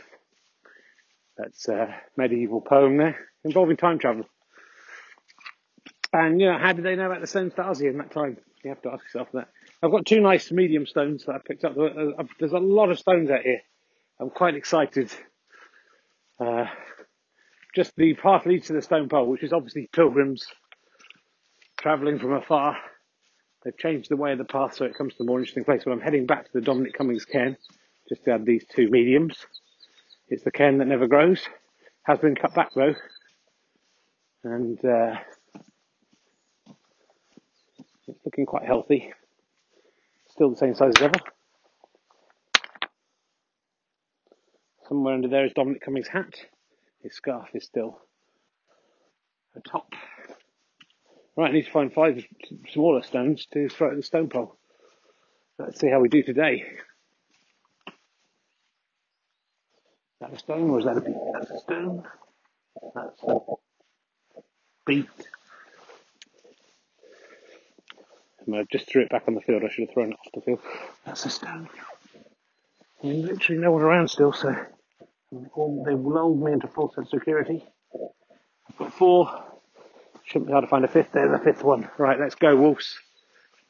That's 1.37 1.67
a 1.69 1.95
medieval 2.15 2.61
poem 2.61 2.97
there 2.97 3.17
involving 3.43 3.77
time 3.77 3.99
travel. 3.99 4.25
And 6.11 6.41
you 6.41 6.47
know, 6.47 6.57
how 6.57 6.73
did 6.73 6.83
they 6.83 6.95
know 6.95 7.05
about 7.05 7.21
the 7.21 7.27
stone 7.27 7.51
Stasi 7.51 7.89
in 7.89 7.97
that 7.97 8.11
time? 8.11 8.37
You 8.63 8.69
have 8.69 8.81
to 8.81 8.91
ask 8.91 9.03
yourself 9.05 9.27
that. 9.33 9.49
I've 9.83 9.91
got 9.91 10.05
two 10.05 10.19
nice 10.19 10.51
medium 10.51 10.87
stones 10.87 11.25
that 11.25 11.35
I 11.35 11.39
picked 11.45 11.63
up. 11.63 11.75
There's 11.75 12.53
a 12.53 12.57
lot 12.57 12.89
of 12.89 12.97
stones 12.97 13.29
out 13.29 13.43
here. 13.43 13.61
I'm 14.19 14.31
quite 14.31 14.55
excited. 14.55 15.11
Uh, 16.39 16.65
just 17.75 17.95
the 17.95 18.15
path 18.15 18.47
leads 18.47 18.67
to 18.67 18.73
the 18.73 18.81
stone 18.81 19.09
pole, 19.09 19.27
which 19.27 19.43
is 19.43 19.53
obviously 19.53 19.87
pilgrims 19.93 20.47
travelling 21.79 22.17
from 22.17 22.33
afar. 22.33 22.75
They've 23.67 23.77
changed 23.77 24.09
the 24.09 24.15
way 24.15 24.31
of 24.31 24.37
the 24.37 24.45
path 24.45 24.75
so 24.75 24.85
it 24.85 24.95
comes 24.95 25.13
to 25.15 25.23
a 25.23 25.25
more 25.25 25.39
interesting 25.39 25.65
place. 25.65 25.81
But 25.83 25.91
I'm 25.91 25.99
heading 25.99 26.25
back 26.25 26.45
to 26.45 26.51
the 26.53 26.61
Dominic 26.61 26.93
Cummings 26.93 27.25
cairn 27.25 27.57
just 28.07 28.23
to 28.23 28.31
add 28.31 28.45
these 28.45 28.63
two 28.73 28.89
mediums. 28.89 29.45
It's 30.29 30.45
the 30.45 30.51
cairn 30.51 30.77
that 30.77 30.87
never 30.87 31.05
grows. 31.05 31.41
Has 32.03 32.17
been 32.19 32.35
cut 32.35 32.53
back 32.55 32.69
though. 32.73 32.95
And 34.45 34.79
uh, 34.85 35.15
it's 38.07 38.19
looking 38.23 38.45
quite 38.45 38.63
healthy. 38.63 39.11
Still 40.29 40.51
the 40.51 40.55
same 40.55 40.73
size 40.73 40.93
as 40.95 41.03
ever. 41.03 41.19
Somewhere 44.87 45.15
under 45.15 45.27
there 45.27 45.45
is 45.45 45.51
Dominic 45.51 45.81
Cummings' 45.81 46.07
hat. 46.07 46.35
His 47.03 47.15
scarf 47.15 47.49
is 47.53 47.65
still 47.65 47.99
atop. 49.57 49.91
Right, 51.37 51.51
I 51.51 51.53
need 51.53 51.65
to 51.65 51.71
find 51.71 51.93
five 51.93 52.25
smaller 52.73 53.03
stones 53.03 53.45
to 53.53 53.69
throw 53.69 53.91
at 53.91 53.95
the 53.95 54.03
stone 54.03 54.27
pole. 54.27 54.57
Let's 55.59 55.79
see 55.79 55.89
how 55.89 55.99
we 55.99 56.09
do 56.09 56.23
today. 56.23 56.65
that 60.19 60.33
a 60.33 60.39
stone 60.39 60.69
or 60.69 60.79
is 60.79 60.85
that 60.85 60.97
a 60.97 61.01
beat? 61.01 61.15
That's 61.33 61.51
a 61.51 61.59
stone. 61.59 62.03
That's 62.95 63.23
a 63.23 63.39
beat. 64.85 65.05
I 68.51 68.63
just 68.71 68.89
threw 68.89 69.01
it 69.03 69.09
back 69.09 69.23
on 69.27 69.35
the 69.35 69.41
field. 69.41 69.63
I 69.63 69.69
should 69.69 69.87
have 69.87 69.93
thrown 69.93 70.13
it 70.13 70.17
off 70.19 70.31
the 70.33 70.41
field. 70.41 70.59
That's 71.05 71.25
a 71.25 71.29
stone. 71.29 71.69
There's 73.03 73.17
literally 73.17 73.61
no 73.61 73.71
one 73.73 73.81
around 73.81 74.09
still, 74.09 74.31
so 74.31 74.55
they've 75.31 75.99
lulled 75.99 76.41
me 76.41 76.53
into 76.53 76.67
full 76.67 76.91
sense 76.93 77.11
security. 77.11 77.63
I've 78.69 78.77
got 78.77 78.93
four. 78.93 79.43
Shouldn't 80.27 80.47
be 80.47 80.51
hard 80.51 80.65
to 80.65 80.69
find 80.69 80.83
a 80.83 80.89
fifth. 80.89 81.13
There's 81.13 81.31
a 81.31 81.41
fifth 81.41 81.63
one. 81.63 81.89
Right, 81.97 82.19
let's 82.19 82.35
go, 82.35 82.53
Wolves. 82.53 82.99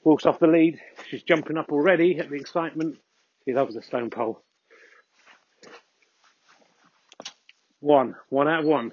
Wolves 0.03 0.25
off 0.25 0.39
the 0.39 0.47
lead. 0.47 0.79
She's 1.07 1.21
jumping 1.21 1.55
up 1.55 1.71
already 1.71 2.17
at 2.17 2.29
the 2.29 2.35
excitement. 2.35 2.97
She 3.45 3.53
loves 3.53 3.75
the 3.75 3.83
stone 3.83 4.09
pole. 4.09 4.43
One. 7.79 8.15
One 8.29 8.47
out 8.47 8.61
of 8.61 8.65
one. 8.65 8.91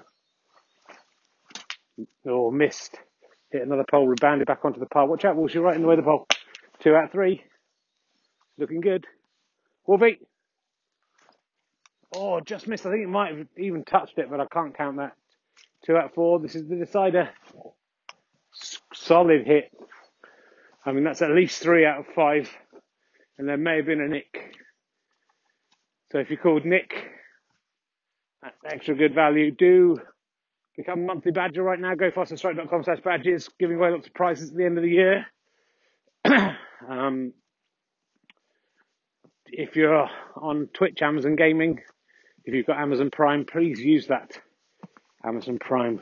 Oh, 2.27 2.51
missed. 2.51 2.99
Hit 3.51 3.63
another 3.63 3.85
pole, 3.89 4.07
rebounded 4.07 4.45
back 4.45 4.63
onto 4.63 4.79
the 4.79 4.85
pole. 4.85 5.07
Watch 5.07 5.25
out, 5.25 5.35
Wolves, 5.35 5.55
you're 5.55 5.63
right 5.63 5.75
in 5.75 5.81
the 5.81 5.87
way 5.87 5.95
of 5.95 6.01
the 6.01 6.03
pole. 6.03 6.27
Two 6.81 6.95
out 6.95 7.05
of 7.05 7.11
three. 7.11 7.43
Looking 8.59 8.81
good. 8.81 9.07
Wolfie. 9.87 10.19
Oh, 12.15 12.39
just 12.41 12.67
missed. 12.67 12.85
I 12.85 12.91
think 12.91 13.03
it 13.03 13.09
might 13.09 13.35
have 13.35 13.47
even 13.57 13.83
touched 13.83 14.19
it, 14.19 14.29
but 14.29 14.39
I 14.39 14.45
can't 14.45 14.77
count 14.77 14.97
that. 14.97 15.13
Two 15.85 15.97
out 15.97 16.05
of 16.05 16.13
four. 16.13 16.39
This 16.39 16.55
is 16.55 16.67
the 16.67 16.75
decider. 16.75 17.29
Solid 18.93 19.45
hit. 19.45 19.71
I 20.83 20.91
mean, 20.91 21.03
that's 21.03 21.21
at 21.21 21.29
least 21.29 21.61
three 21.61 21.85
out 21.85 21.99
of 21.99 22.05
five. 22.15 22.49
And 23.37 23.47
there 23.47 23.57
may 23.57 23.77
have 23.77 23.85
been 23.85 24.01
a 24.01 24.07
nick. 24.07 24.55
So 26.11 26.19
if 26.19 26.31
you 26.31 26.37
called 26.37 26.65
Nick, 26.65 26.91
that's 28.41 28.55
extra 28.65 28.95
good 28.95 29.13
value. 29.13 29.51
Do 29.51 29.97
become 30.75 31.01
a 31.01 31.05
monthly 31.05 31.31
badger 31.31 31.61
right 31.61 31.79
now. 31.79 31.93
Go 31.93 32.09
fasterstripe.com 32.09 32.83
slash 32.83 33.01
badges. 33.03 33.49
Giving 33.59 33.77
away 33.77 33.91
lots 33.91 34.07
of 34.07 34.13
prizes 34.13 34.49
at 34.49 34.55
the 34.55 34.65
end 34.65 34.77
of 34.77 34.83
the 34.83 34.89
year. 34.89 35.25
um, 36.89 37.33
if 39.47 39.75
you're 39.75 40.09
on 40.35 40.67
Twitch, 40.73 41.01
Amazon 41.03 41.35
Gaming, 41.35 41.81
if 42.43 42.55
you've 42.55 42.65
got 42.65 42.79
Amazon 42.79 43.11
Prime, 43.11 43.45
please 43.45 43.79
use 43.79 44.07
that 44.07 44.39
Amazon 45.25 45.57
Prime 45.59 46.01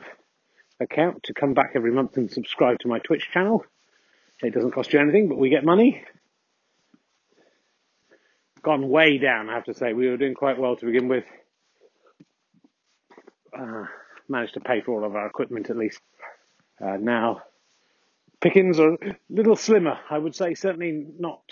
account 0.80 1.22
to 1.24 1.34
come 1.34 1.54
back 1.54 1.72
every 1.74 1.92
month 1.92 2.16
and 2.16 2.30
subscribe 2.30 2.78
to 2.80 2.88
my 2.88 2.98
Twitch 2.98 3.30
channel. 3.32 3.64
It 4.42 4.52
doesn't 4.52 4.72
cost 4.72 4.92
you 4.92 5.00
anything, 5.00 5.28
but 5.28 5.38
we 5.38 5.48
get 5.48 5.64
money. 5.64 6.04
Gone 8.62 8.88
way 8.88 9.18
down, 9.18 9.48
I 9.48 9.54
have 9.54 9.64
to 9.64 9.74
say. 9.74 9.92
We 9.92 10.08
were 10.08 10.16
doing 10.16 10.34
quite 10.34 10.58
well 10.58 10.76
to 10.76 10.86
begin 10.86 11.08
with 11.08 11.24
uh, 13.58 13.84
managed 14.28 14.54
to 14.54 14.60
pay 14.60 14.80
for 14.80 14.92
all 14.92 15.06
of 15.06 15.14
our 15.14 15.26
equipment 15.26 15.70
at 15.70 15.76
least. 15.76 16.00
Uh, 16.80 16.96
now, 16.98 17.42
pickings 18.40 18.78
are 18.78 18.94
a 18.94 19.16
little 19.30 19.56
slimmer, 19.56 19.98
I 20.10 20.18
would 20.18 20.34
say. 20.34 20.54
Certainly 20.54 21.06
not 21.18 21.42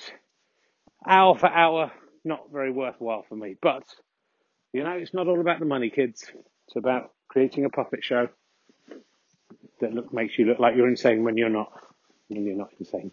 hour 1.07 1.37
for 1.37 1.49
hour, 1.49 1.93
not 2.25 2.51
very 2.53 2.73
worthwhile 2.73 3.25
for 3.29 3.37
me. 3.37 3.57
But, 3.61 3.85
you 4.73 4.83
know, 4.83 4.93
it's 4.93 5.15
not 5.15 5.29
all 5.29 5.41
about 5.41 5.61
the 5.61 5.67
money, 5.67 5.91
kids. 5.91 6.25
It's 6.67 6.77
about 6.77 7.13
creating 7.33 7.65
a 7.65 7.71
puppet 7.71 8.05
show 8.05 8.29
that 9.81 9.95
look, 9.95 10.13
makes 10.13 10.39
you 10.39 10.45
look 10.45 10.59
like 10.59 10.77
you're 10.77 10.89
insane 10.89 11.25
when 11.25 11.39
you're 11.39 11.49
not. 11.49 11.73
When 12.29 12.45
you're 12.45 12.57
not 12.57 12.71
insane. 12.79 13.11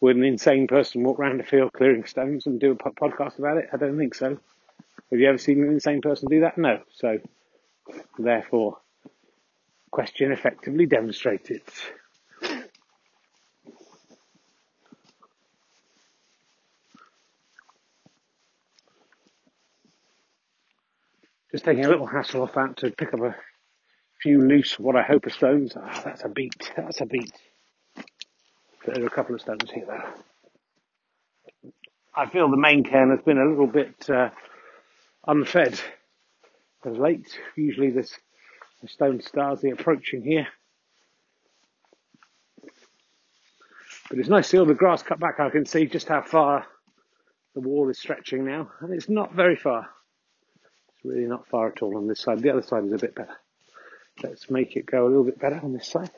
Would 0.00 0.16
an 0.16 0.24
insane 0.24 0.66
person 0.66 1.04
walk 1.04 1.18
around 1.18 1.40
a 1.40 1.44
field 1.44 1.72
clearing 1.72 2.04
stones 2.04 2.46
and 2.46 2.60
do 2.60 2.72
a 2.72 2.76
podcast 2.76 3.38
about 3.38 3.56
it? 3.58 3.68
I 3.72 3.76
don't 3.76 3.96
think 3.96 4.14
so. 4.14 4.38
Have 5.10 5.20
you 5.20 5.28
ever 5.28 5.38
seen 5.38 5.62
an 5.62 5.70
insane 5.70 6.00
person 6.02 6.28
do 6.28 6.40
that? 6.40 6.58
No. 6.58 6.80
So, 6.92 7.18
therefore, 8.18 8.78
question 9.90 10.32
effectively 10.32 10.86
demonstrated. 10.86 11.62
Just 21.56 21.64
taking 21.64 21.86
a 21.86 21.88
little 21.88 22.04
hassle 22.04 22.42
off 22.42 22.52
that 22.52 22.76
to 22.76 22.90
pick 22.90 23.14
up 23.14 23.20
a 23.20 23.34
few 24.20 24.46
loose, 24.46 24.78
what 24.78 24.94
I 24.94 25.00
hope 25.00 25.26
are 25.26 25.30
stones. 25.30 25.72
Ah, 25.74 26.02
that's 26.04 26.22
a 26.22 26.28
beat. 26.28 26.70
That's 26.76 27.00
a 27.00 27.06
beat. 27.06 27.32
There 28.84 29.02
are 29.02 29.06
a 29.06 29.08
couple 29.08 29.34
of 29.34 29.40
stones 29.40 29.70
here 29.70 29.86
though. 29.86 31.72
I 32.14 32.28
feel 32.28 32.50
the 32.50 32.58
main 32.58 32.84
cairn 32.84 33.08
has 33.08 33.22
been 33.24 33.38
a 33.38 33.48
little 33.48 33.68
bit 33.68 33.94
uh, 34.10 34.28
unfed 35.26 35.80
of 36.84 36.98
late. 36.98 37.38
Usually 37.56 37.88
this 37.88 38.12
the 38.82 38.88
Stone 38.88 39.20
Stasi 39.20 39.70
are 39.70 39.80
approaching 39.80 40.24
here. 40.24 40.48
But 44.10 44.18
it's 44.18 44.28
nice 44.28 44.44
to 44.44 44.50
see 44.50 44.58
all 44.58 44.66
the 44.66 44.74
grass 44.74 45.02
cut 45.02 45.18
back. 45.18 45.40
I 45.40 45.48
can 45.48 45.64
see 45.64 45.86
just 45.86 46.08
how 46.08 46.20
far 46.20 46.66
the 47.54 47.62
wall 47.62 47.88
is 47.88 47.98
stretching 47.98 48.44
now, 48.44 48.72
and 48.82 48.92
it's 48.92 49.08
not 49.08 49.32
very 49.32 49.56
far. 49.56 49.88
Really 51.06 51.26
not 51.26 51.46
far 51.46 51.68
at 51.68 51.82
all 51.82 51.96
on 51.96 52.08
this 52.08 52.20
side. 52.20 52.40
The 52.40 52.50
other 52.50 52.62
side 52.62 52.84
is 52.84 52.92
a 52.92 52.98
bit 52.98 53.14
better. 53.14 53.36
Let's 54.22 54.50
make 54.50 54.76
it 54.76 54.86
go 54.86 55.06
a 55.06 55.08
little 55.08 55.24
bit 55.24 55.38
better 55.38 55.60
on 55.62 55.72
this 55.72 55.86
side. 55.86 56.10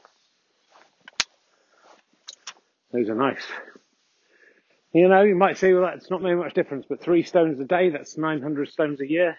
Those 2.92 3.10
are 3.10 3.14
nice. 3.14 3.44
You 4.94 5.08
know, 5.08 5.22
you 5.22 5.34
might 5.34 5.58
say, 5.58 5.74
well, 5.74 5.82
that's 5.82 6.10
not 6.10 6.22
making 6.22 6.38
much 6.38 6.54
difference, 6.54 6.86
but 6.88 7.02
three 7.02 7.22
stones 7.22 7.60
a 7.60 7.64
day, 7.64 7.90
that's 7.90 8.16
900 8.16 8.68
stones 8.68 9.00
a 9.02 9.06
year. 9.06 9.36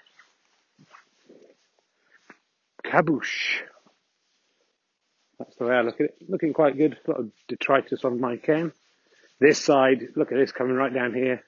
Kaboosh. 2.85 3.61
That's 5.39 5.55
the 5.55 5.65
way 5.65 5.75
I 5.75 5.81
look 5.81 5.99
at 5.99 6.07
it. 6.07 6.17
Looking 6.27 6.53
quite 6.53 6.77
good. 6.77 6.97
A 7.07 7.11
lot 7.11 7.19
of 7.21 7.31
detritus 7.47 8.05
on 8.05 8.19
my 8.19 8.37
cairn. 8.37 8.71
This 9.39 9.57
side, 9.57 10.09
look 10.15 10.31
at 10.31 10.37
this 10.37 10.51
coming 10.51 10.75
right 10.75 10.93
down 10.93 11.13
here. 11.13 11.43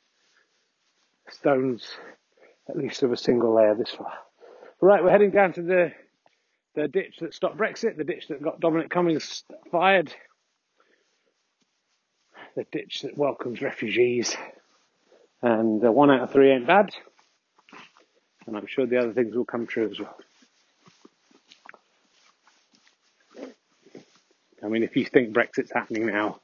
Stones, 1.30 1.88
at 2.69 2.78
least 2.78 3.04
of 3.04 3.12
a 3.12 3.17
single 3.17 3.54
layer 3.54 3.76
this 3.76 3.91
far. 3.91 4.13
Right, 4.80 5.04
we're 5.04 5.12
heading 5.12 5.32
down 5.32 5.54
to 5.54 5.62
the 5.62 5.91
the 6.74 6.88
ditch 6.88 7.17
that 7.19 7.34
stopped 7.34 7.58
Brexit, 7.58 7.97
the 7.97 8.04
ditch 8.04 8.28
that 8.30 8.41
got 8.41 8.62
Dominic 8.62 8.89
Cummings 8.89 9.43
fired, 9.71 10.13
the 12.56 12.65
ditch 12.71 13.02
that 13.02 13.17
welcomes 13.17 13.62
refugees. 13.62 14.36
And 15.41 15.82
one 15.82 16.12
out 16.12 16.21
of 16.21 16.32
three 16.32 16.52
ain't 16.52 16.67
bad. 16.67 16.91
And 18.47 18.56
I'm 18.56 18.67
sure 18.67 18.86
the 18.86 18.97
other 18.97 19.13
things 19.13 19.36
will 19.36 19.45
come 19.45 19.67
true 19.67 19.89
as 19.89 20.00
well. 20.00 20.15
I 24.63 24.67
mean, 24.67 24.84
if 24.84 24.95
you 24.95 25.06
think 25.06 25.34
Brexit's 25.34 25.71
happening 25.71 26.06
now, 26.06 26.39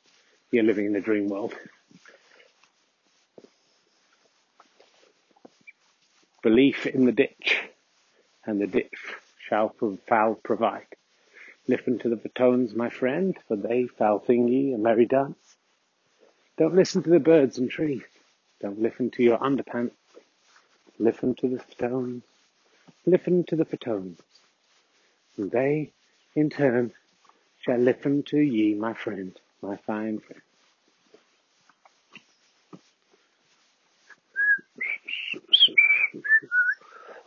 you're 0.51 0.63
living 0.63 0.87
in 0.87 0.95
a 0.95 1.01
dream 1.01 1.29
world. 1.29 1.53
Belief 6.43 6.85
in 6.85 7.05
the 7.05 7.11
ditch, 7.11 7.63
and 8.45 8.61
the 8.61 8.67
ditch 8.67 8.93
shall 9.47 9.73
foul 10.07 10.35
provide. 10.35 10.87
Listen 11.67 11.99
to 11.99 12.09
the 12.09 12.15
fatones, 12.15 12.75
my 12.75 12.89
friend, 12.89 13.35
for 13.47 13.57
they 13.57 13.87
foul 13.87 14.23
sing 14.25 14.47
ye 14.47 14.73
a 14.73 14.77
merry 14.77 15.05
dance. 15.05 15.57
Don't 16.57 16.75
listen 16.75 17.03
to 17.03 17.09
the 17.09 17.19
birds 17.19 17.57
and 17.57 17.69
trees. 17.69 18.03
Don't 18.61 18.81
listen 18.81 19.09
to 19.11 19.23
your 19.23 19.37
underpants. 19.37 19.91
Listen 20.99 21.35
to 21.35 21.47
the 21.47 21.63
stones. 21.71 22.23
Listen 23.05 23.43
to 23.45 23.55
the 23.55 23.65
fatones. 23.65 24.19
And 25.37 25.51
they, 25.51 25.91
in 26.35 26.49
turn, 26.49 26.93
shall 27.61 27.77
listen 27.77 28.23
to 28.23 28.37
ye, 28.37 28.73
my 28.75 28.93
friend, 28.93 29.37
my 29.61 29.75
fine 29.75 30.19
friend. 30.19 30.41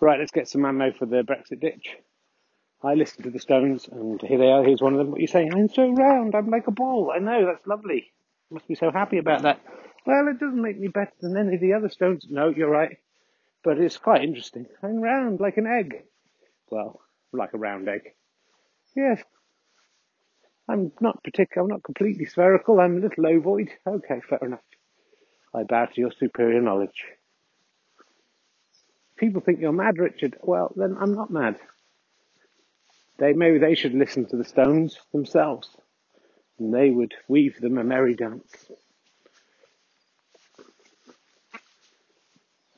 Right, 0.00 0.18
let's 0.18 0.32
get 0.32 0.48
some 0.48 0.64
ammo 0.64 0.92
for 0.92 1.04
the 1.04 1.22
Brexit 1.22 1.60
ditch. 1.60 1.96
I 2.82 2.94
listened 2.94 3.24
to 3.24 3.30
the 3.30 3.38
Stones, 3.38 3.86
and 3.86 4.20
here 4.22 4.38
they 4.38 4.50
are. 4.50 4.64
Here's 4.64 4.80
one 4.80 4.94
of 4.94 4.98
them. 4.98 5.10
What 5.10 5.18
are 5.18 5.20
you 5.20 5.26
saying? 5.26 5.52
I'm 5.52 5.68
so 5.68 5.90
round. 5.90 6.34
I'm 6.34 6.48
like 6.48 6.66
a 6.66 6.70
ball. 6.70 7.12
I 7.14 7.18
know. 7.18 7.44
That's 7.44 7.66
lovely. 7.66 8.10
Must 8.50 8.66
be 8.66 8.74
so 8.74 8.90
happy 8.90 9.18
about 9.18 9.42
that. 9.42 9.60
Well, 10.06 10.28
it 10.28 10.40
doesn't 10.40 10.62
make 10.62 10.80
me 10.80 10.88
better 10.88 11.12
than 11.20 11.36
any 11.36 11.56
of 11.56 11.60
the 11.60 11.74
other 11.74 11.90
Stones. 11.90 12.26
No, 12.30 12.48
you're 12.48 12.70
right. 12.70 12.96
But 13.62 13.78
it's 13.78 13.98
quite 13.98 14.24
interesting. 14.24 14.64
I'm 14.82 15.02
round 15.02 15.38
like 15.38 15.58
an 15.58 15.66
egg. 15.66 16.04
Well, 16.70 17.02
like 17.34 17.52
a 17.52 17.58
round 17.58 17.86
egg. 17.86 18.14
Yes, 18.96 19.22
I'm 20.66 20.92
not 21.00 21.22
particular. 21.22 21.62
I'm 21.62 21.68
not 21.68 21.82
completely 21.82 22.24
spherical. 22.24 22.80
I'm 22.80 22.96
a 22.96 23.00
little 23.00 23.26
ovoid. 23.26 23.68
Okay, 23.86 24.22
fair 24.28 24.38
enough. 24.40 24.60
I 25.54 25.64
bow 25.64 25.84
to 25.84 26.00
your 26.00 26.12
superior 26.12 26.62
knowledge. 26.62 27.04
People 29.20 29.42
think 29.42 29.60
you're 29.60 29.70
mad, 29.70 29.98
Richard. 29.98 30.38
Well, 30.40 30.72
then 30.74 30.96
I'm 30.98 31.14
not 31.14 31.30
mad. 31.30 31.56
They 33.18 33.34
maybe 33.34 33.58
they 33.58 33.74
should 33.74 33.92
listen 33.92 34.24
to 34.26 34.36
the 34.38 34.44
Stones 34.44 34.98
themselves, 35.12 35.68
and 36.58 36.72
they 36.72 36.88
would 36.88 37.12
weave 37.28 37.60
them 37.60 37.76
a 37.76 37.84
merry 37.84 38.14
dance. 38.14 38.50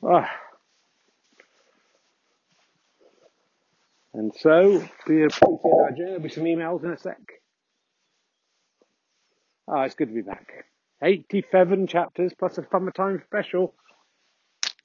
Ah. 0.05 0.29
And 4.13 4.33
so, 4.37 4.83
we 5.07 5.23
appreciate. 5.23 5.95
There'll 5.97 6.19
be 6.19 6.27
some 6.27 6.43
emails 6.43 6.83
in 6.83 6.91
a 6.91 6.97
sec. 6.97 7.21
Ah, 9.69 9.83
it's 9.83 9.95
good 9.95 10.09
to 10.09 10.13
be 10.13 10.21
back. 10.21 10.65
87 11.01 11.87
chapters 11.87 12.33
plus 12.37 12.57
a 12.57 12.67
summertime 12.69 13.21
special. 13.25 13.73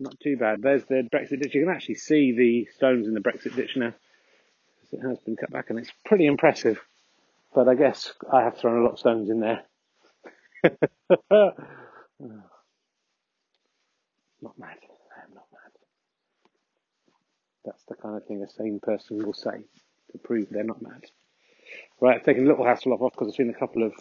Not 0.01 0.19
too 0.21 0.37
bad. 0.37 0.63
There's 0.63 0.85
the 0.85 1.09
Brexit 1.13 1.43
ditch. 1.43 1.55
You 1.55 1.65
can 1.65 1.75
actually 1.75 1.97
see 1.97 2.33
the 2.33 2.69
stones 2.77 3.09
in 3.09 3.15
the 3.15 3.21
Brexit 3.21 3.57
ditch 3.57 3.77
now. 3.77 3.95
It 4.93 5.01
has 5.01 5.19
been 5.19 5.37
cut 5.37 5.51
back 5.51 5.71
and 5.71 5.79
it's 5.79 5.93
pretty 6.05 6.27
impressive. 6.27 6.81
But 7.55 7.69
I 7.69 7.75
guess 7.75 8.13
I 8.33 8.43
have 8.43 8.57
thrown 8.57 8.81
a 8.81 8.85
lot 8.85 8.93
of 8.93 8.99
stones 8.99 9.29
in 9.29 9.41
there. 9.41 9.63
not 10.65 10.73
mad. 14.59 14.77
I 15.11 15.25
am 15.25 15.35
not 15.35 15.47
mad. 15.53 15.73
That's 17.65 17.83
the 17.89 17.95
kind 17.95 18.17
of 18.17 18.25
thing 18.27 18.43
a 18.43 18.49
sane 18.49 18.81
person 18.81 19.25
will 19.25 19.35
say 19.35 19.65
to 20.13 20.19
prove 20.19 20.49
they're 20.51 20.65
not 20.65 20.83
mad. 20.83 21.05
Right, 22.01 22.25
taking 22.25 22.45
a 22.45 22.49
little 22.49 22.65
hassle 22.65 22.93
off 22.93 23.13
because 23.13 23.29
I've 23.29 23.35
seen 23.35 23.51
a 23.51 23.59
couple 23.59 23.83
of 23.83 23.93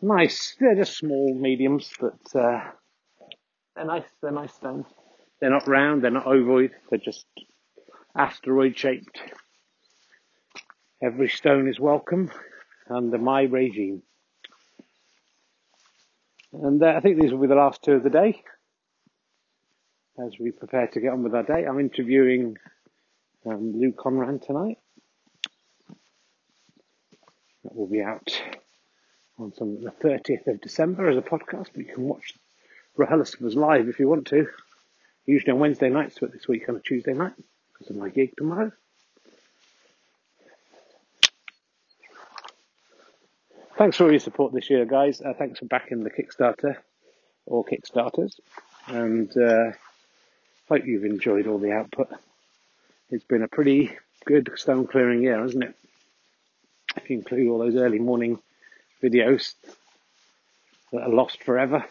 nice. 0.00 0.54
They're 0.58 0.76
just 0.76 0.96
small 0.96 1.34
mediums, 1.34 1.90
but 2.00 2.34
uh, 2.34 2.62
they're 3.74 3.84
nice. 3.84 4.08
They're 4.22 4.30
nice 4.30 4.54
stones. 4.54 4.86
They're 5.40 5.50
not 5.50 5.68
round. 5.68 6.02
They're 6.02 6.10
not 6.10 6.26
ovoid. 6.26 6.72
They're 6.90 6.98
just 6.98 7.26
asteroid 8.16 8.76
shaped. 8.76 9.20
Every 11.02 11.28
stone 11.28 11.68
is 11.68 11.78
welcome 11.78 12.30
under 12.90 13.18
my 13.18 13.42
regime. 13.42 14.02
And 16.52 16.82
uh, 16.82 16.94
I 16.96 17.00
think 17.00 17.20
these 17.20 17.30
will 17.30 17.40
be 17.40 17.46
the 17.46 17.54
last 17.54 17.82
two 17.82 17.92
of 17.92 18.02
the 18.02 18.10
day 18.10 18.42
as 20.18 20.32
we 20.40 20.50
prepare 20.50 20.88
to 20.88 21.00
get 21.00 21.12
on 21.12 21.22
with 21.22 21.34
our 21.34 21.44
day. 21.44 21.64
I'm 21.64 21.78
interviewing 21.78 22.56
um, 23.46 23.72
Lou 23.76 23.92
Conran 23.92 24.44
tonight. 24.44 24.78
That 27.62 27.76
will 27.76 27.86
be 27.86 28.02
out 28.02 28.40
on 29.38 29.52
some, 29.54 29.80
the 29.82 29.90
30th 29.90 30.48
of 30.48 30.60
December 30.60 31.08
as 31.08 31.16
a 31.16 31.22
podcast, 31.22 31.68
but 31.74 31.86
you 31.86 31.94
can 31.94 32.04
watch 32.04 32.32
RHLSTPs 32.98 33.54
live 33.54 33.88
if 33.88 34.00
you 34.00 34.08
want 34.08 34.26
to. 34.28 34.48
Usually 35.28 35.52
on 35.52 35.58
Wednesday 35.58 35.90
nights, 35.90 36.16
but 36.18 36.32
this 36.32 36.48
week 36.48 36.70
on 36.70 36.76
a 36.76 36.80
Tuesday 36.80 37.12
night 37.12 37.34
because 37.70 37.90
of 37.90 37.96
my 37.96 38.08
gig 38.08 38.34
tomorrow. 38.34 38.72
Thanks 43.76 43.98
for 43.98 44.04
all 44.04 44.10
your 44.10 44.20
support 44.20 44.54
this 44.54 44.70
year, 44.70 44.86
guys. 44.86 45.20
Uh, 45.20 45.34
thanks 45.34 45.58
for 45.58 45.66
backing 45.66 46.02
the 46.02 46.08
Kickstarter 46.08 46.76
or 47.44 47.62
Kickstarters, 47.62 48.40
and 48.86 49.30
uh, 49.36 49.72
hope 50.66 50.86
you've 50.86 51.04
enjoyed 51.04 51.46
all 51.46 51.58
the 51.58 51.72
output. 51.72 52.08
It's 53.10 53.24
been 53.24 53.42
a 53.42 53.48
pretty 53.48 53.98
good 54.24 54.50
stone 54.56 54.86
clearing 54.86 55.22
year, 55.22 55.42
hasn't 55.42 55.62
it? 55.62 55.74
If 56.96 57.10
you 57.10 57.18
include 57.18 57.48
all 57.48 57.58
those 57.58 57.76
early 57.76 57.98
morning 57.98 58.40
videos 59.02 59.52
that 60.90 61.02
are 61.02 61.10
lost 61.10 61.42
forever. 61.42 61.84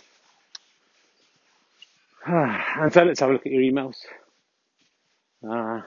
and 2.30 2.92
so 2.92 3.04
let's 3.04 3.20
have 3.20 3.30
a 3.30 3.34
look 3.34 3.46
at 3.46 3.52
your 3.52 3.62
emails. 3.62 3.96
Uh, 5.48 5.82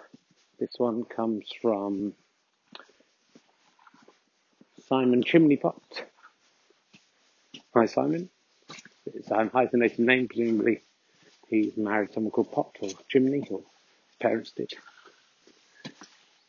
this 0.59 0.71
one 0.79 1.05
comes 1.05 1.47
from 1.61 2.15
Simon 4.89 5.23
Chimneypot. 5.23 5.81
Hi 7.75 7.87
Simon. 7.87 8.31
It's 9.07 9.31
a 9.31 9.49
hyphenated 9.53 9.99
name, 9.99 10.29
presumably 10.29 10.83
he's 11.51 11.77
married 11.77 12.13
someone 12.13 12.31
called 12.31 12.53
Pot 12.53 12.77
or 12.81 12.91
Chimney, 13.09 13.47
or 13.51 13.59
his 13.59 14.17
parents 14.21 14.53
did. 14.53 14.73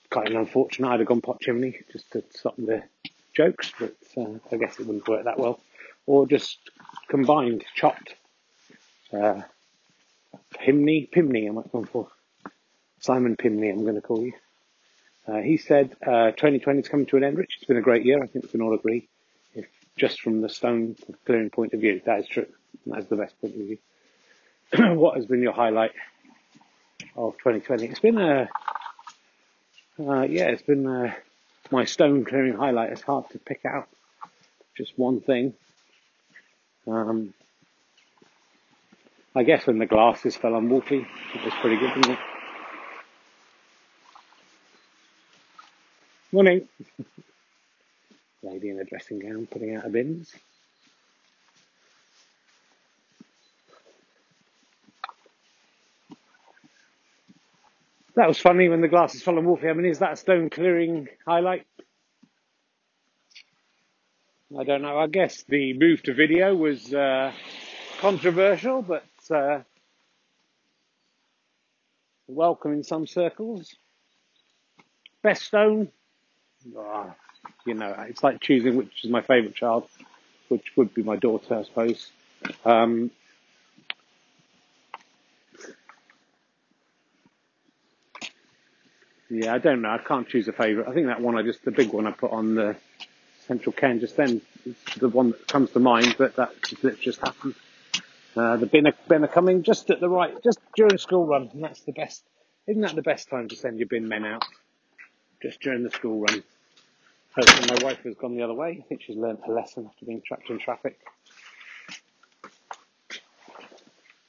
Quite 0.09 0.29
an 0.29 0.37
unfortunate, 0.37 0.89
I'd 0.89 0.99
have 0.99 1.07
gone 1.07 1.21
Pot 1.21 1.41
Chimney 1.41 1.75
just 1.91 2.11
to 2.11 2.23
stop 2.29 2.55
the 2.57 2.83
jokes, 3.33 3.73
but 3.79 3.95
uh, 4.15 4.35
I 4.51 4.57
guess 4.57 4.79
it 4.79 4.85
wouldn't 4.85 5.07
work 5.07 5.25
that 5.25 5.39
well. 5.39 5.59
Or 6.05 6.27
just 6.27 6.57
combined, 7.09 7.63
chopped. 7.75 8.15
Uh, 9.11 9.41
Pimney, 10.59 11.09
Pimney, 11.11 11.47
I 11.47 11.51
might 11.51 11.71
go 11.71 11.85
for. 11.85 12.07
Simon 12.99 13.35
Pimney, 13.35 13.69
I'm 13.69 13.83
going 13.83 13.95
to 13.95 14.01
call 14.01 14.21
you. 14.21 14.33
Uh, 15.27 15.37
he 15.37 15.57
said 15.57 15.95
uh, 16.05 16.31
2020 16.31 16.79
is 16.79 16.87
coming 16.87 17.05
to 17.07 17.17
an 17.17 17.23
end, 17.23 17.37
Rich. 17.37 17.57
It's 17.57 17.65
been 17.65 17.77
a 17.77 17.81
great 17.81 18.05
year. 18.05 18.21
I 18.21 18.27
think 18.27 18.45
we 18.45 18.51
can 18.51 18.61
all 18.61 18.73
agree. 18.73 19.07
If 19.53 19.65
just 19.97 20.21
from 20.21 20.41
the 20.41 20.49
stone 20.49 20.95
clearing 21.25 21.49
point 21.49 21.73
of 21.73 21.81
view, 21.81 22.01
that 22.05 22.19
is 22.19 22.27
true. 22.27 22.47
That 22.87 22.99
is 22.99 23.07
the 23.07 23.15
best 23.15 23.39
point 23.41 23.55
of 23.55 23.61
view. 23.61 23.77
what 24.97 25.17
has 25.17 25.25
been 25.25 25.41
your 25.41 25.53
highlight 25.53 25.91
of 27.15 27.37
2020? 27.39 27.87
It's 27.87 27.99
been 27.99 28.17
a, 28.17 28.49
uh, 29.99 30.21
yeah, 30.23 30.45
it's 30.45 30.63
been 30.63 30.87
uh, 30.87 31.13
my 31.71 31.85
stone 31.85 32.25
clearing 32.25 32.53
highlight. 32.53 32.91
It's 32.91 33.01
hard 33.01 33.29
to 33.31 33.39
pick 33.39 33.65
out 33.65 33.89
just 34.77 34.97
one 34.97 35.21
thing. 35.21 35.53
Um, 36.87 37.33
I 39.33 39.43
guess 39.43 39.65
when 39.65 39.79
the 39.79 39.85
glasses 39.85 40.35
fell 40.35 40.55
on 40.55 40.69
Wolfie, 40.69 41.07
it 41.33 41.45
was 41.45 41.53
pretty 41.61 41.77
good, 41.77 41.95
wasn't 41.95 42.09
it? 42.09 42.19
Morning. 46.33 46.67
Lady 48.43 48.69
in 48.69 48.79
a 48.79 48.83
dressing 48.83 49.19
gown 49.19 49.47
putting 49.49 49.75
out 49.75 49.83
her 49.83 49.89
bins. 49.89 50.33
That 58.15 58.27
was 58.27 58.37
funny 58.37 58.67
when 58.67 58.81
the 58.81 58.89
glasses 58.89 59.23
fell 59.23 59.37
on 59.37 59.45
Wolfie. 59.45 59.69
I 59.69 59.73
mean, 59.73 59.85
is 59.85 59.99
that 59.99 60.13
a 60.13 60.15
stone 60.17 60.49
clearing 60.49 61.07
highlight? 61.25 61.65
I 64.57 64.65
don't 64.65 64.81
know. 64.81 64.97
I 64.97 65.07
guess 65.07 65.43
the 65.47 65.73
move 65.77 66.03
to 66.03 66.13
video 66.13 66.53
was 66.53 66.93
uh, 66.93 67.31
controversial, 68.01 68.81
but 68.81 69.05
uh, 69.31 69.61
welcome 72.27 72.73
in 72.73 72.83
some 72.83 73.07
circles. 73.07 73.75
Best 75.21 75.43
stone, 75.43 75.89
oh, 76.75 77.13
you 77.65 77.73
know, 77.73 77.95
it's 78.07 78.23
like 78.23 78.41
choosing 78.41 78.75
which 78.75 79.03
is 79.03 79.09
my 79.09 79.21
favourite 79.21 79.55
child, 79.55 79.87
which 80.49 80.75
would 80.75 80.93
be 80.93 81.03
my 81.03 81.15
daughter, 81.15 81.59
I 81.59 81.63
suppose. 81.63 82.09
Um, 82.65 83.11
yeah, 89.29 89.53
I 89.53 89.59
don't 89.59 89.81
know. 89.81 89.89
I 89.89 89.99
can't 89.99 90.27
choose 90.27 90.47
a 90.47 90.53
favourite. 90.53 90.89
I 90.89 90.93
think 90.93 91.07
that 91.07 91.21
one 91.21 91.37
I 91.37 91.43
just 91.43 91.63
the 91.63 91.71
big 91.71 91.93
one 91.93 92.07
I 92.07 92.11
put 92.11 92.31
on 92.31 92.55
the 92.55 92.75
central 93.47 93.73
can 93.73 93.99
just 93.99 94.17
then 94.17 94.41
is 94.65 94.75
the 94.97 95.09
one 95.09 95.31
that 95.31 95.47
comes 95.47 95.71
to 95.71 95.79
mind, 95.79 96.15
but 96.17 96.35
that 96.37 96.51
just 96.99 97.19
happened. 97.19 97.55
Uh, 98.35 98.55
the 98.57 98.65
bin 98.65 98.87
are, 98.87 98.93
bin 99.09 99.23
are 99.23 99.27
coming 99.27 99.63
just 99.63 99.89
at 99.89 99.99
the 99.99 100.07
right, 100.09 100.41
just 100.43 100.59
during 100.75 100.97
school 100.97 101.25
run, 101.25 101.49
and 101.53 101.63
that's 101.63 101.81
the 101.81 101.91
best. 101.91 102.23
Isn't 102.67 102.81
that 102.81 102.95
the 102.95 103.01
best 103.01 103.29
time 103.29 103.49
to 103.49 103.55
send 103.55 103.79
your 103.79 103.87
bin 103.87 104.07
men 104.07 104.23
out? 104.23 104.45
Just 105.41 105.59
during 105.59 105.83
the 105.83 105.89
school 105.89 106.21
run. 106.21 106.43
Hopefully 107.35 107.67
my 107.77 107.85
wife 107.85 108.03
has 108.03 108.15
gone 108.15 108.35
the 108.35 108.43
other 108.43 108.53
way. 108.53 108.81
I 108.83 108.87
think 108.87 109.01
she's 109.01 109.17
learnt 109.17 109.41
a 109.47 109.51
lesson 109.51 109.85
after 109.87 110.05
being 110.05 110.21
trapped 110.25 110.49
in 110.49 110.59
traffic. 110.59 110.99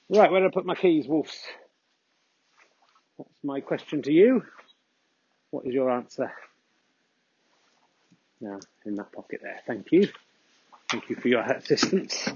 Right, 0.09 0.31
where 0.31 0.41
do 0.41 0.47
I 0.47 0.51
put 0.51 0.67
my 0.67 0.75
keys, 0.75 1.07
Wolves? 1.07 1.37
That's 3.19 3.31
my 3.45 3.61
question 3.61 4.03
to 4.03 4.13
you. 4.13 4.45
What 5.51 5.67
is 5.67 5.75
your 5.75 5.91
answer? 5.91 6.33
Now, 8.41 8.59
in 8.85 8.97
that 8.97 9.13
pocket 9.13 9.41
there. 9.43 9.61
Thank 9.67 9.93
you. 9.93 10.09
Thank 10.91 11.09
you 11.09 11.17
for 11.17 11.29
your 11.29 11.41
assistance. 11.41 12.29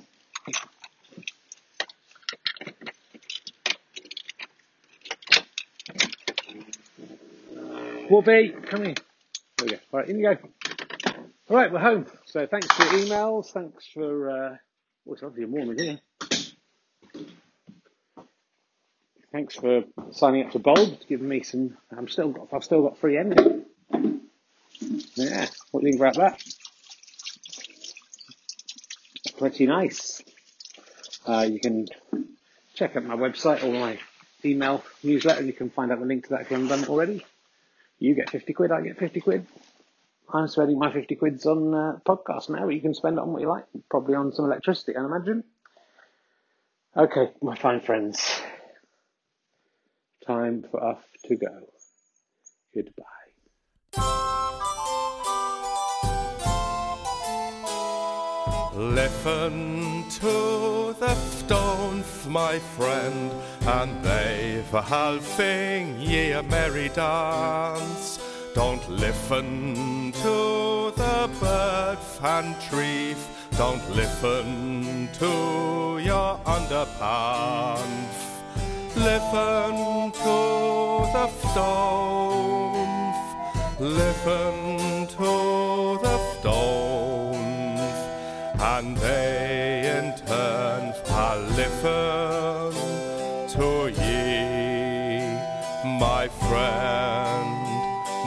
Wolfie, 8.10 8.54
come 8.70 8.84
here. 8.84 8.94
There 9.56 9.66
we 9.66 9.70
go. 9.72 9.78
All 9.92 10.00
right, 10.00 10.08
in 10.08 10.18
you 10.18 10.34
go. 10.34 10.48
All 11.48 11.56
right, 11.56 11.72
we're 11.72 11.80
home. 11.80 12.06
So 12.26 12.46
thanks 12.46 12.66
for 12.72 12.84
your 12.84 13.06
emails. 13.06 13.50
Thanks 13.50 13.86
for, 13.92 14.30
uh, 14.30 14.56
oh, 15.08 15.12
it's 15.12 15.22
obviously 15.22 15.46
warm 15.46 15.70
in 15.70 15.78
here. 15.78 16.00
Thanks 19.32 19.56
for 19.56 19.84
signing 20.12 20.46
up 20.46 20.52
to 20.52 20.58
Bulb, 20.58 21.00
giving 21.08 21.28
me 21.28 21.42
some, 21.42 21.76
I'm 21.96 22.08
still 22.08 22.30
got, 22.30 22.48
I've 22.52 22.64
still 22.64 22.82
got 22.82 22.98
free 22.98 23.18
energy. 23.18 23.64
Yeah, 25.16 25.46
what 25.72 25.80
do 25.80 25.86
you 25.86 25.92
think 25.92 26.00
about 26.00 26.14
that? 26.16 26.42
Pretty 29.36 29.66
nice. 29.66 30.22
Uh, 31.26 31.46
you 31.50 31.60
can 31.60 31.86
check 32.74 32.94
out 32.96 33.04
my 33.04 33.16
website 33.16 33.64
or 33.64 33.72
my 33.72 33.98
email 34.44 34.84
newsletter. 35.02 35.42
You 35.42 35.52
can 35.52 35.70
find 35.70 35.90
out 35.90 35.98
the 35.98 36.06
link 36.06 36.24
to 36.24 36.30
that 36.30 36.42
if 36.42 36.50
you 36.50 36.56
haven't 36.56 36.68
done 36.68 36.84
it 36.84 36.88
already. 36.88 37.24
You 37.98 38.14
get 38.14 38.30
50 38.30 38.52
quid, 38.52 38.70
I 38.70 38.82
get 38.82 38.98
50 38.98 39.20
quid. 39.20 39.46
I'm 40.32 40.48
spending 40.48 40.78
my 40.78 40.92
50 40.92 41.14
quids 41.14 41.46
on 41.46 41.74
uh, 41.74 41.98
podcast 42.04 42.50
now. 42.50 42.68
You 42.68 42.80
can 42.80 42.94
spend 42.94 43.16
it 43.16 43.20
on 43.20 43.32
what 43.32 43.42
you 43.42 43.48
like. 43.48 43.64
Probably 43.90 44.14
on 44.14 44.32
some 44.32 44.44
electricity, 44.44 44.96
I 44.96 45.04
imagine. 45.04 45.44
Okay, 46.96 47.30
my 47.42 47.54
fine 47.56 47.80
friends. 47.80 48.40
Time 50.26 50.64
for 50.70 50.82
us 50.82 50.98
to 51.26 51.36
go. 51.36 51.60
Goodbye. 52.74 53.25
Listen 58.76 60.04
to 60.20 60.94
the 61.00 61.14
stones, 61.14 62.26
my 62.26 62.58
friend, 62.58 63.32
and 63.62 64.04
they've 64.04 64.74
a 64.74 64.82
halfing 64.82 65.98
ye 65.98 66.32
a 66.32 66.42
merry 66.42 66.90
dance. 66.90 68.18
Don't 68.54 68.86
listen 68.90 70.12
to 70.12 70.92
the 70.94 71.30
bird 71.40 71.96
and 72.22 72.54
trees, 72.68 73.26
don't 73.56 73.90
listen 73.96 75.08
to 75.20 75.98
your 75.98 76.38
underpants. 76.44 78.26
Listen 78.94 80.12
to 80.12 80.36
the 81.16 81.28
stones, 81.48 83.16
listen 83.80 85.06
to 85.16 85.65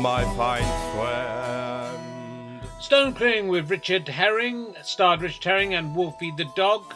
my 0.01 0.23
fine 0.35 0.63
friend. 0.95 2.61
Stone 2.79 3.13
Clearing 3.13 3.49
with 3.49 3.69
Richard 3.69 4.07
Herring, 4.07 4.73
starred 4.81 5.21
Richard 5.21 5.43
Herring 5.43 5.73
and 5.73 5.93
Wolfie 5.93 6.31
the 6.37 6.45
dog. 6.55 6.93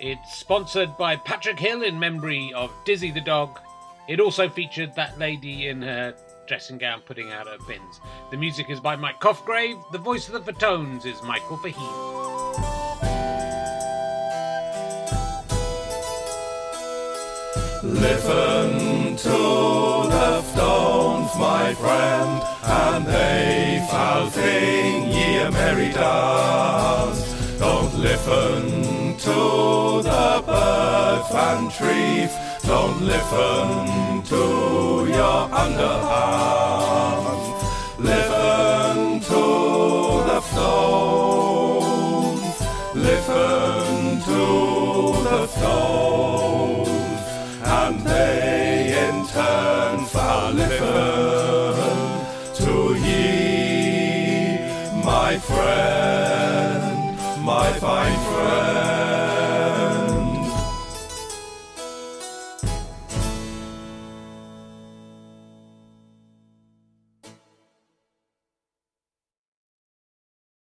It's 0.00 0.36
sponsored 0.36 0.96
by 0.96 1.14
Patrick 1.14 1.60
Hill 1.60 1.82
in 1.82 1.96
memory 1.96 2.52
of 2.54 2.72
Dizzy 2.84 3.12
the 3.12 3.20
dog. 3.20 3.60
It 4.08 4.18
also 4.18 4.48
featured 4.48 4.96
that 4.96 5.16
lady 5.16 5.68
in 5.68 5.80
her 5.82 6.14
dressing 6.48 6.76
gown 6.76 7.02
putting 7.02 7.30
out 7.30 7.46
her 7.46 7.58
bins. 7.68 8.00
The 8.32 8.36
music 8.36 8.68
is 8.68 8.80
by 8.80 8.96
Mike 8.96 9.20
Cofgrave. 9.20 9.80
The 9.92 9.98
voice 9.98 10.28
of 10.28 10.44
the 10.44 10.52
Fatones 10.52 11.06
is 11.06 11.22
Michael 11.22 11.58
Fahim. 11.58 12.24
Listen 17.84 19.16
to 19.16 19.28
the 19.28 20.42
stones, 21.24 21.38
my 21.38 21.74
friend, 21.74 22.42
and 22.64 23.06
they 23.06 23.86
shall 23.90 24.30
sing 24.30 25.10
ye 25.10 25.38
a 25.38 25.50
merry 25.50 25.92
dance. 25.92 27.58
Don't 27.58 27.94
listen 27.98 29.16
to 29.18 30.02
the 30.02 30.42
birds 30.46 31.34
and 31.34 31.70
trees, 31.70 32.32
don't 32.64 33.02
listen 33.02 34.22
to 34.24 35.06
your 35.08 35.52
underhand. 35.52 37.38
Listen 37.98 39.20
to 39.20 39.42
the 40.28 40.40
stones, 40.40 41.76
listen 42.94 44.20
to 44.22 44.42
the 45.30 45.46
stones 45.46 46.53
shall 49.34 50.52
listen 50.52 51.74
to 52.54 52.94
ye, 52.94 54.58
my 55.04 55.38
friend. 55.38 56.03